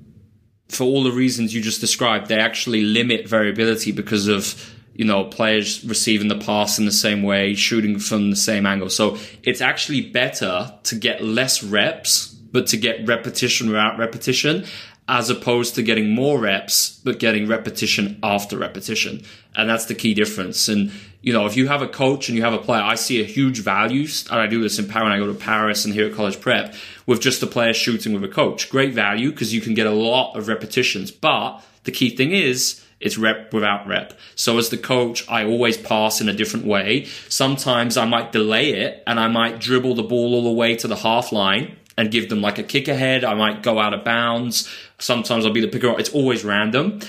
[0.69, 5.25] for all the reasons you just described, they actually limit variability because of you know
[5.25, 8.89] players receiving the pass in the same way, shooting from the same angle.
[8.89, 14.65] So it's actually better to get less reps but to get repetition without repetition,
[15.11, 19.23] as opposed to getting more reps, but getting repetition after repetition.
[19.57, 20.69] And that's the key difference.
[20.69, 23.21] And, you know, if you have a coach and you have a player, I see
[23.21, 26.07] a huge value, and I do this in Paris I go to Paris and here
[26.07, 26.75] at College Prep,
[27.07, 28.71] with just a player shooting with a coach.
[28.71, 31.11] Great value because you can get a lot of repetitions.
[31.11, 34.17] But the key thing is, it's rep without rep.
[34.37, 37.07] So as the coach, I always pass in a different way.
[37.29, 40.87] Sometimes I might delay it and I might dribble the ball all the way to
[40.87, 43.25] the half line and give them like a kick ahead.
[43.25, 44.67] I might go out of bounds.
[44.99, 45.95] Sometimes I'll be the picker.
[46.01, 47.01] It's always random.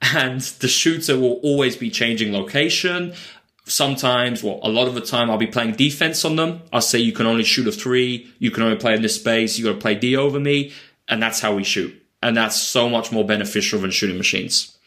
[0.00, 3.12] And the shooter will always be changing location.
[3.66, 6.62] Sometimes, well, a lot of the time I'll be playing defense on them.
[6.72, 8.32] I'll say you can only shoot a three.
[8.38, 9.58] You can only play in this space.
[9.58, 10.72] You got to play D over me.
[11.08, 11.94] And that's how we shoot.
[12.22, 14.77] And that's so much more beneficial than shooting machines.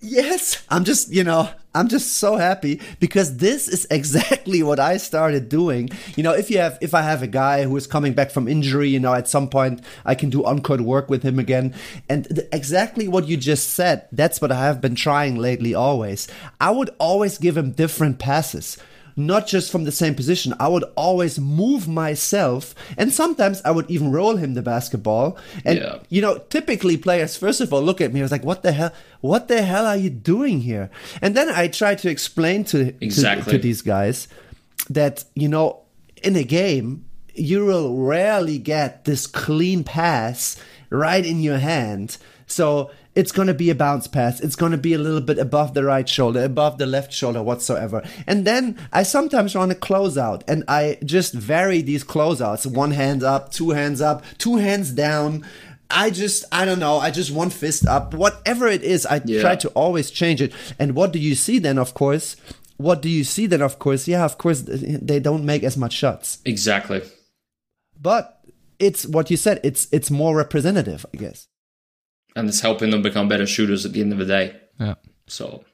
[0.00, 4.96] Yes, I'm just, you know, I'm just so happy because this is exactly what I
[4.96, 5.90] started doing.
[6.16, 8.46] You know, if you have, if I have a guy who is coming back from
[8.46, 11.74] injury, you know, at some point I can do on-court work with him again.
[12.08, 16.28] And th- exactly what you just said, that's what I have been trying lately always.
[16.60, 18.78] I would always give him different passes
[19.18, 20.54] not just from the same position.
[20.60, 25.36] I would always move myself, and sometimes I would even roll him the basketball.
[25.64, 25.98] And yeah.
[26.08, 28.20] you know, typically players first of all look at me.
[28.20, 28.92] I was like, "What the hell?
[29.20, 30.90] What the hell are you doing here?"
[31.20, 33.52] And then I try to explain to exactly.
[33.52, 34.28] to, to these guys
[34.88, 35.82] that you know,
[36.22, 37.04] in a game,
[37.34, 40.56] you will rarely get this clean pass
[40.90, 42.16] right in your hand.
[42.46, 44.38] So it's going to be a bounce pass.
[44.38, 47.42] It's going to be a little bit above the right shoulder, above the left shoulder,
[47.42, 48.00] whatsoever.
[48.28, 52.64] And then I sometimes run a closeout and I just vary these closeouts.
[52.64, 55.44] One hand up, two hands up, two hands down.
[55.90, 56.98] I just, I don't know.
[56.98, 59.04] I just one fist up, whatever it is.
[59.04, 59.40] I yeah.
[59.40, 60.52] try to always change it.
[60.78, 62.36] And what do you see then, of course?
[62.76, 64.06] What do you see then, of course?
[64.06, 66.38] Yeah, of course, they don't make as much shots.
[66.44, 67.02] Exactly.
[68.00, 68.40] But
[68.78, 69.58] it's what you said.
[69.64, 71.48] It's it's more representative, I guess
[72.36, 74.56] and it's helping them become better shooters at the end of the day.
[74.78, 74.94] Yeah.
[75.26, 75.64] So,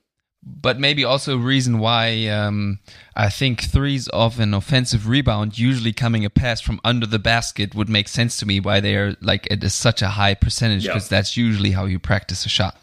[0.43, 2.79] but maybe also a reason why um,
[3.17, 7.75] I think threes of an offensive rebound, usually coming a pass from under the basket,
[7.75, 8.61] would make sense to me.
[8.61, 11.19] Why they are like it is such a high percentage because yeah.
[11.19, 12.77] that's usually how you practice a shot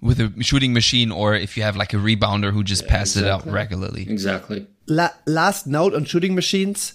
[0.00, 3.22] with a shooting machine, or if you have like a rebounder who just yeah, passes
[3.22, 3.48] exactly.
[3.48, 4.02] it out regularly.
[4.02, 4.66] Exactly.
[4.86, 6.94] La- last note on shooting machines.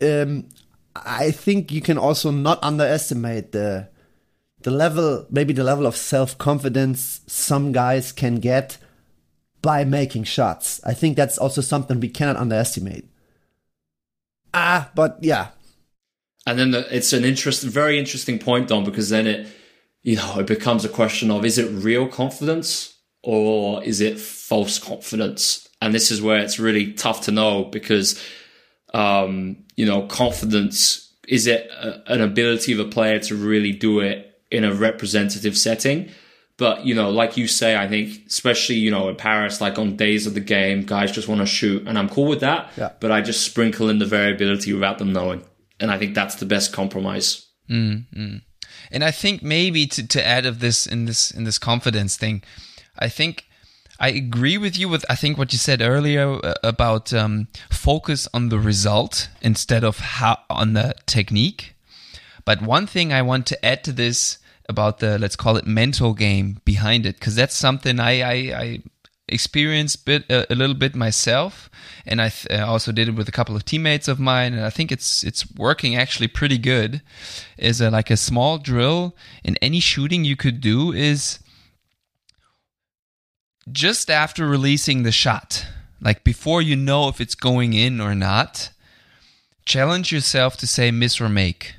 [0.00, 0.48] Um,
[0.94, 3.88] I think you can also not underestimate the
[4.64, 8.78] the level, maybe the level of self confidence some guys can get
[9.62, 10.80] by making shots.
[10.84, 13.06] I think that's also something we cannot underestimate.
[14.52, 15.48] Ah, but yeah.
[16.46, 19.46] and then the, it's an interest, very interesting point, Dom, because then it,
[20.02, 24.78] you know, it becomes a question of is it real confidence or is it false
[24.78, 25.68] confidence?
[25.80, 28.20] And this is where it's really tough to know because,
[28.92, 34.00] um, you know, confidence is it a, an ability of a player to really do
[34.00, 36.10] it in a representative setting?
[36.58, 39.96] But, you know, like you say, I think, especially, you know, in Paris, like on
[39.96, 41.88] days of the game, guys just want to shoot.
[41.88, 42.70] And I'm cool with that.
[42.76, 42.90] Yeah.
[43.00, 45.42] But I just sprinkle in the variability without them knowing.
[45.80, 47.46] And I think that's the best compromise.
[47.68, 48.36] Mm-hmm.
[48.90, 52.42] And I think maybe to, to add of this in this in this confidence thing,
[52.98, 53.46] I think
[53.98, 58.28] I agree with you with I think what you said earlier uh, about um, focus
[58.34, 61.74] on the result instead of how on the technique.
[62.44, 64.38] But one thing I want to add to this
[64.72, 68.34] about the let's call it mental game behind it because that's something I I,
[68.64, 68.82] I
[69.28, 71.70] experienced bit a, little bit myself,
[72.04, 74.70] and I th- also did it with a couple of teammates of mine, and I
[74.70, 77.02] think it's it's working actually pretty good.
[77.56, 81.38] Is a, like a small drill in any shooting you could do is
[83.70, 85.66] just after releasing the shot,
[86.00, 88.70] like before you know if it's going in or not,
[89.64, 91.76] challenge yourself to say miss or make.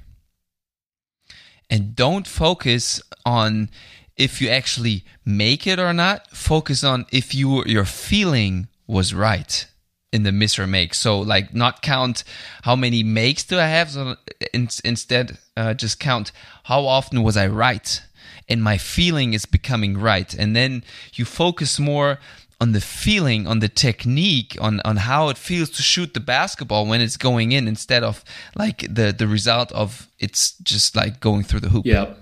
[1.73, 3.71] And don't focus on
[4.15, 6.29] if you actually make it or not.
[6.29, 9.65] Focus on if you your feeling was right
[10.11, 10.93] in the miss or make.
[10.93, 12.23] So like not count
[12.61, 13.89] how many makes do I have.
[13.89, 14.17] So
[14.53, 16.31] in, instead, uh, just count
[16.65, 18.03] how often was I right,
[18.47, 20.31] and my feeling is becoming right.
[20.31, 20.83] And then
[21.15, 22.19] you focus more
[22.63, 26.83] on the feeling, on the technique, on on how it feels to shoot the basketball
[26.87, 28.23] when it's going in, instead of
[28.55, 31.85] like the the result of it's just like going through the hoop.
[31.85, 32.13] Yeah.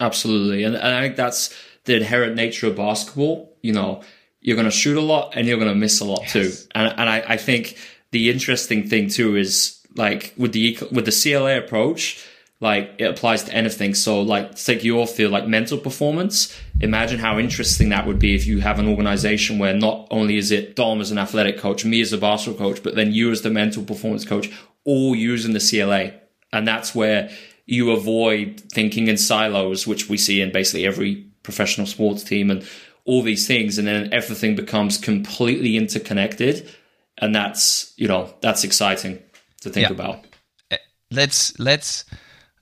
[0.00, 0.64] Absolutely.
[0.64, 1.54] And, and I think that's
[1.84, 3.56] the inherent nature of basketball.
[3.62, 4.02] You know,
[4.40, 6.32] you're going to shoot a lot and you're going to miss a lot yes.
[6.32, 6.52] too.
[6.74, 7.78] And, and I, I think
[8.10, 12.24] the interesting thing too is like with the, with the CLA approach,
[12.60, 13.94] like it applies to anything.
[13.94, 16.58] So like take your field, like mental performance.
[16.80, 20.50] Imagine how interesting that would be if you have an organization where not only is
[20.50, 23.42] it Dom as an athletic coach, me as a basketball coach, but then you as
[23.42, 24.50] the mental performance coach,
[24.84, 26.12] all using the CLA.
[26.52, 27.30] And that's where
[27.66, 32.66] you avoid thinking in silos, which we see in basically every professional sports team and
[33.04, 33.76] all these things.
[33.76, 36.70] And then everything becomes completely interconnected.
[37.18, 39.18] And that's, you know, that's exciting
[39.60, 39.94] to think yeah.
[39.94, 40.24] about.
[40.70, 40.76] Eh,
[41.10, 42.04] let's, let's,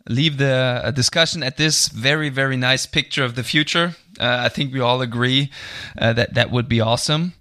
[0.09, 4.49] leave the uh, discussion at this very very nice picture of the future uh, i
[4.49, 5.51] think we all agree
[5.99, 7.33] uh, that that would be awesome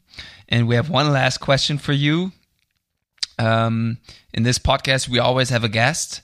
[0.50, 2.32] and we have one last question for you
[3.40, 3.98] um,
[4.34, 6.22] in this podcast we always have a guest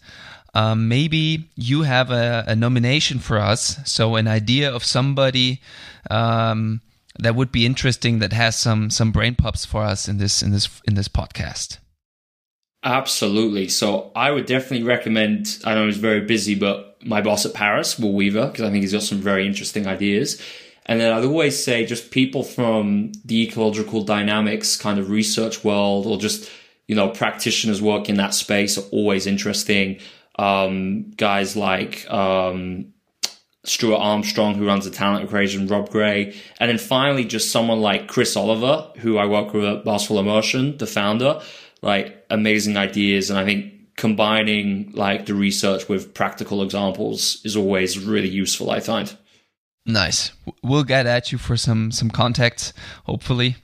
[0.54, 3.78] um, maybe you have a, a, nomination for us.
[3.86, 5.62] So an idea of somebody
[6.10, 6.82] um,
[7.20, 10.52] that would be interesting that has some some brain pops for us in this in
[10.52, 11.78] this in this podcast.
[12.84, 13.68] Absolutely.
[13.68, 15.60] So I would definitely recommend.
[15.66, 18.84] I know he's very busy, but my boss at Paris, Will Weaver, because I think
[18.84, 20.42] he's got some very interesting ideas.
[20.86, 26.08] And then I'd always say just people from the ecological dynamics kind of research world
[26.08, 26.50] or just,
[26.88, 30.00] you know, practitioners work in that space are always interesting
[30.40, 32.94] um, guys like um,
[33.66, 38.08] Stuart Armstrong, who runs the talent equation, Rob Gray, and then finally just someone like
[38.08, 41.42] Chris Oliver, who I work with at Basketball Immersion, the founder.
[41.82, 48.00] Like amazing ideas, and I think combining like the research with practical examples is always
[48.00, 48.72] really useful.
[48.72, 49.16] I find.
[49.86, 50.32] Nice.
[50.62, 52.74] We'll get at you for some some contacts,
[53.06, 53.56] hopefully.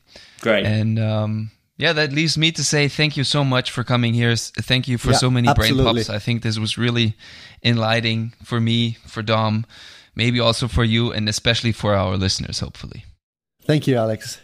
[0.42, 0.66] Great.
[0.66, 4.36] And um, yeah, that leaves me to say thank you so much for coming here.
[4.36, 5.84] Thank you for yeah, so many absolutely.
[5.84, 6.10] brain pops.
[6.10, 7.16] I think this was really
[7.64, 9.66] enlightening for me, for Dom,
[10.16, 13.06] maybe also for you, and especially for our listeners, hopefully.
[13.64, 14.40] Thank you, Alex.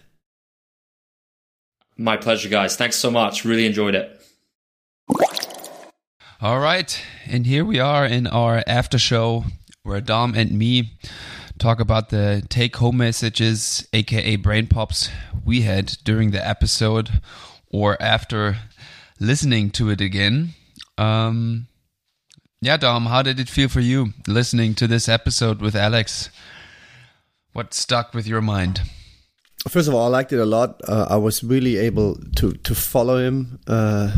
[1.97, 2.76] My pleasure, guys.
[2.76, 3.45] Thanks so much.
[3.45, 4.22] Really enjoyed it.
[6.41, 6.99] All right.
[7.27, 9.45] And here we are in our after show
[9.84, 10.93] where Dom and me
[11.59, 15.09] talk about the take home messages, aka brain pops,
[15.45, 17.22] we had during the episode
[17.69, 18.57] or after
[19.19, 20.49] listening to it again.
[20.97, 21.68] Um,
[22.61, 26.30] yeah, Dom, how did it feel for you listening to this episode with Alex?
[27.53, 28.81] What stuck with your mind?
[29.67, 30.81] First of all, I liked it a lot.
[30.88, 33.59] Uh, I was really able to to follow him.
[33.67, 34.11] Uh,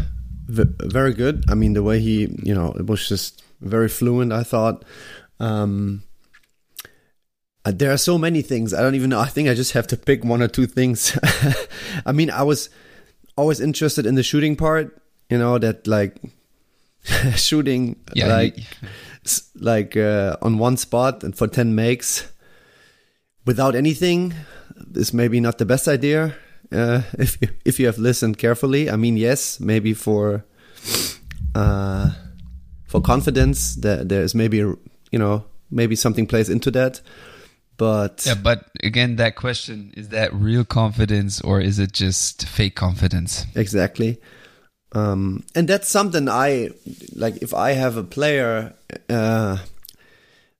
[0.47, 1.45] very good.
[1.49, 4.31] I mean, the way he, you know, it was just very fluent.
[4.31, 4.85] I thought.
[5.39, 6.03] Um,
[7.65, 8.73] uh, there are so many things.
[8.73, 9.19] I don't even know.
[9.19, 11.17] I think I just have to pick one or two things.
[12.05, 12.69] I mean, I was
[13.37, 15.01] always interested in the shooting part.
[15.29, 16.17] You know that like
[17.35, 18.63] shooting yeah, like you,
[19.55, 22.31] like uh, on one spot and for ten makes
[23.45, 24.33] without anything
[24.95, 26.35] is maybe not the best idea.
[26.71, 30.45] Uh, if you, if you have listened carefully, I mean, yes, maybe for
[31.55, 32.11] uh,
[32.87, 33.75] for confidence.
[33.75, 34.79] That there is maybe you
[35.11, 37.01] know maybe something plays into that.
[37.77, 42.75] But yeah, but again, that question is that real confidence or is it just fake
[42.75, 43.45] confidence?
[43.55, 44.19] Exactly.
[44.93, 46.69] Um, and that's something I
[47.15, 47.37] like.
[47.37, 48.75] If I have a player,
[49.09, 49.57] uh,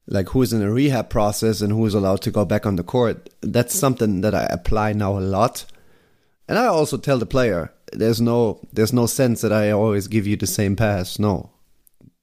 [0.07, 2.75] like who is in a rehab process and who is allowed to go back on
[2.75, 5.65] the court, that's something that I apply now a lot.
[6.47, 10.27] And I also tell the player, there's no, there's no sense that I always give
[10.27, 11.19] you the same pass.
[11.19, 11.51] No,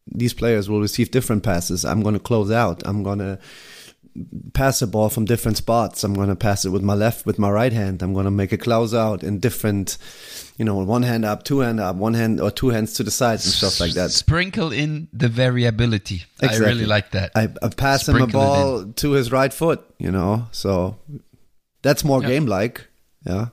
[0.07, 1.85] these players will receive different passes.
[1.85, 2.83] I'm going to close out.
[2.87, 3.39] I'm going to
[4.53, 6.03] pass a ball from different spots.
[6.05, 8.03] I'm going to pass it with my left, with my right hand.
[8.03, 9.99] I'm going to make a close out in different,
[10.57, 13.11] you know, one hand up, two hand up, one hand or two hands to the
[13.11, 14.11] sides and stuff like that.
[14.11, 16.25] Sprinkle in the variability.
[16.43, 16.67] Exactly.
[16.67, 17.33] I really like that.
[17.35, 20.97] I, I pass Sprinkle him a ball to his right foot, you know, so
[21.83, 22.87] that's more game like.
[23.25, 23.49] Yeah.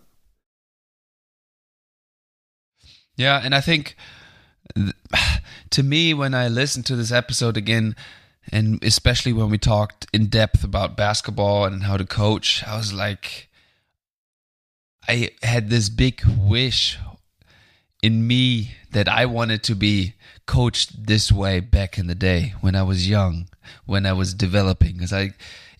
[3.15, 3.41] Yeah.
[3.43, 3.95] And I think
[5.71, 7.95] to me, when I listen to this episode again,
[8.51, 12.93] and especially when we talked in depth about basketball and how to coach, I was
[12.93, 13.49] like,
[15.07, 16.97] I had this big wish
[18.01, 20.13] in me that I wanted to be
[20.45, 23.47] coached this way back in the day when I was young,
[23.85, 25.33] when I was developing, because I,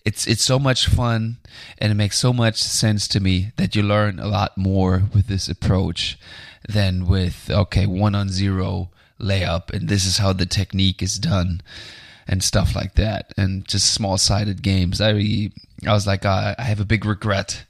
[0.04, 1.38] it's it's so much fun
[1.78, 5.26] and it makes so much sense to me that you learn a lot more with
[5.26, 6.18] this approach
[6.68, 8.90] than with okay one on zero
[9.20, 9.70] layup.
[9.70, 11.60] And this is how the technique is done
[12.28, 15.00] and stuff like that, and just small sided games.
[15.00, 15.50] I
[15.86, 17.64] I was like, uh, I have a big regret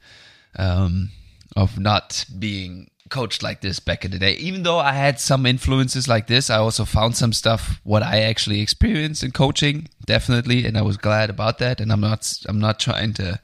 [0.59, 1.11] um,
[1.57, 4.35] of not being coached like this back in the day.
[4.35, 8.21] Even though I had some influences like this, I also found some stuff what I
[8.21, 11.81] actually experienced in coaching, definitely, and I was glad about that.
[11.81, 13.41] And I'm not I'm not trying to.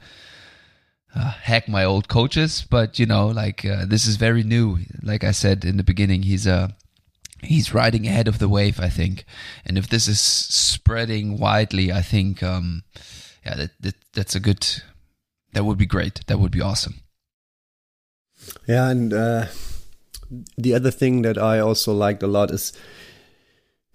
[1.17, 4.79] Uh, hack my old coaches, but you know, like uh, this is very new.
[5.01, 6.75] Like I said in the beginning, he's a
[7.45, 9.25] he's riding ahead of the wave, I think.
[9.65, 12.83] And if this is spreading widely, I think, um,
[13.45, 14.67] yeah, that, that that's a good.
[15.53, 16.25] That would be great.
[16.27, 17.01] That would be awesome.
[18.67, 19.45] Yeah, and uh,
[20.57, 22.73] the other thing that I also liked a lot is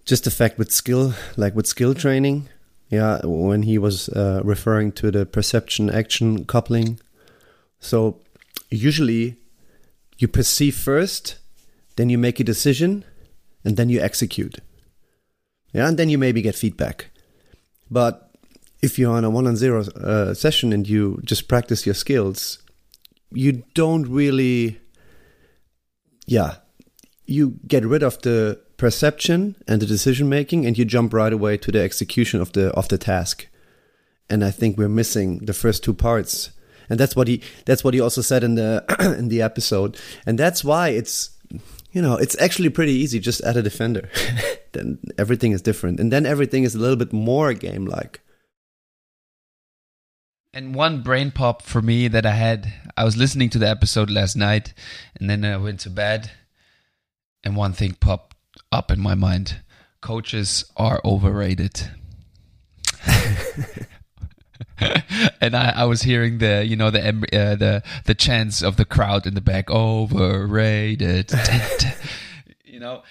[0.05, 2.49] just the fact with skill, like with skill training.
[2.89, 6.99] Yeah, when he was uh, referring to the perception action coupling.
[7.79, 8.19] So
[8.69, 9.37] usually
[10.17, 11.37] you perceive first,
[11.95, 13.05] then you make a decision,
[13.63, 14.59] and then you execute.
[15.73, 17.11] Yeah, and then you maybe get feedback.
[17.89, 18.31] But
[18.81, 22.59] if you're on a one on zero uh, session and you just practice your skills,
[23.31, 24.79] you don't really,
[26.25, 26.55] yeah,
[27.25, 31.57] you get rid of the perception and the decision making, and you jump right away
[31.57, 33.47] to the execution of the of the task.
[34.29, 36.51] And I think we're missing the first two parts,
[36.89, 38.83] and that's what he that's what he also said in the
[39.19, 41.37] in the episode, and that's why it's
[41.91, 43.19] you know, it's actually pretty easy.
[43.19, 44.09] Just add a defender.
[44.71, 45.99] then everything is different.
[45.99, 48.21] And then everything is a little bit more game like.
[50.53, 54.09] And one brain pop for me that I had, I was listening to the episode
[54.09, 54.73] last night
[55.17, 56.31] and then I went to bed
[57.43, 58.35] and one thing popped
[58.71, 59.61] up in my mind.
[60.01, 61.89] Coaches are overrated.
[65.41, 68.85] and I, I, was hearing the you know the uh, the the chants of the
[68.85, 71.31] crowd in the back overrated.
[72.65, 73.03] You know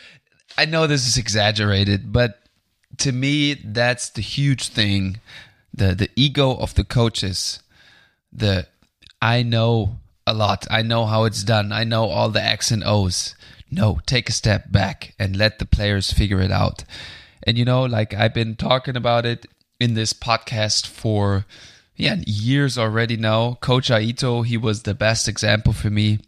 [0.59, 2.41] i know this is exaggerated but
[2.99, 5.21] to me that's the huge thing.
[5.73, 7.61] The the ego of the coaches
[8.33, 8.67] the
[9.23, 9.97] i know
[10.27, 10.67] a lot.
[10.71, 11.73] I know how it's done.
[11.73, 13.35] I know all the x and o's.
[13.71, 16.85] No take a step back and let the players figure it out.
[17.43, 19.47] And you know like i've been talking about it
[19.81, 21.47] in this podcast for
[21.97, 23.55] yeah years already now.
[23.61, 26.20] Coach Aito, he was the best example for me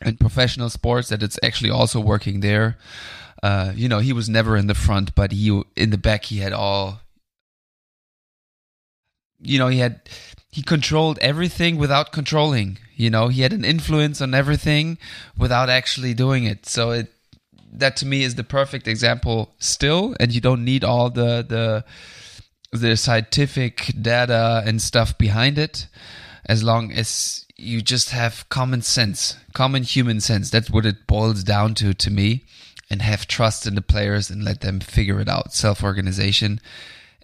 [0.00, 2.78] in professional sports that it's actually also working there.
[3.42, 6.38] Uh, you know, he was never in the front, but he in the back he
[6.38, 7.00] had all.
[9.40, 10.00] You know, he had
[10.50, 12.78] he controlled everything without controlling.
[12.94, 14.98] You know, he had an influence on everything
[15.36, 16.66] without actually doing it.
[16.66, 17.12] So it
[17.72, 21.84] that to me is the perfect example still, and you don't need all the the
[22.72, 25.86] the scientific data and stuff behind it
[26.46, 30.50] as long as you just have common sense common human sense.
[30.50, 32.44] That's what it boils down to to me
[32.90, 35.52] and have trust in the players and let them figure it out.
[35.54, 36.60] Self-organization.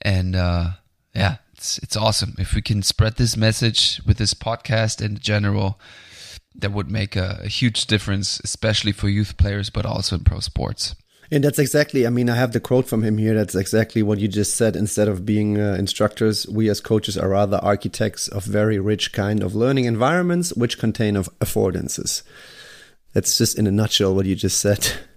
[0.02, 0.70] And uh,
[1.14, 2.34] yeah it's it's awesome.
[2.38, 5.80] If we can spread this message with this podcast in general
[6.54, 10.40] that would make a, a huge difference especially for youth players but also in pro
[10.40, 10.94] sports
[11.30, 13.34] and that's exactly, I mean, I have the quote from him here.
[13.34, 14.76] That's exactly what you just said.
[14.76, 19.42] Instead of being uh, instructors, we as coaches are rather architects of very rich kind
[19.42, 22.22] of learning environments which contain of affordances.
[23.12, 24.92] That's just in a nutshell what you just said.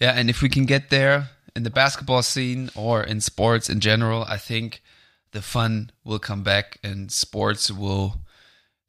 [0.00, 3.78] Yeah, and if we can get there in the basketball scene or in sports in
[3.78, 4.82] general, I think
[5.30, 8.16] the fun will come back and sports will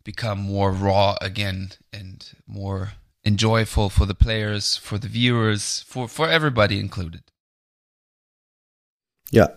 [0.04, 2.94] become more raw again and more
[3.26, 7.24] enjoyable for the players, for the viewers, for for everybody included.
[9.32, 9.48] Yeah.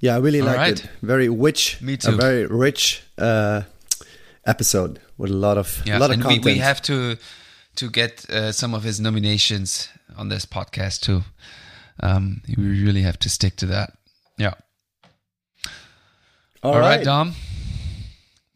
[0.00, 0.84] Yeah, I really All liked right.
[0.84, 0.90] it.
[1.02, 1.80] Very rich.
[1.82, 3.62] Me A very rich uh,
[4.46, 6.44] episode with a lot of Yeah, a lot of and we, content.
[6.44, 7.16] we have to
[7.74, 11.22] to get uh, some of his nominations on this podcast too.
[12.00, 13.90] Um, we really have to stick to that.
[14.36, 14.54] Yeah.
[16.62, 17.04] All All right, right.
[17.04, 17.34] Dom.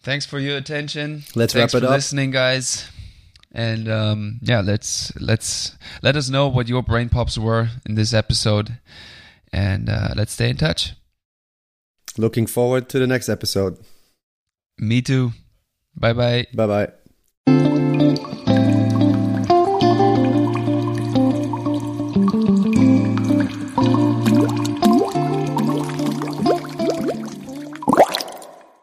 [0.03, 1.23] Thanks for your attention.
[1.35, 1.97] Let's Thanks wrap it for up.
[1.97, 2.87] listening, guys.
[3.55, 8.15] And um, yeah, let's let's let us know what your brain pops were in this
[8.15, 8.79] episode,
[9.53, 10.95] and uh, let's stay in touch.
[12.17, 13.79] Looking forward to the next episode.
[14.79, 15.33] Me too.
[15.95, 16.47] Bye bye.
[16.55, 16.89] Bye
[17.47, 18.33] bye.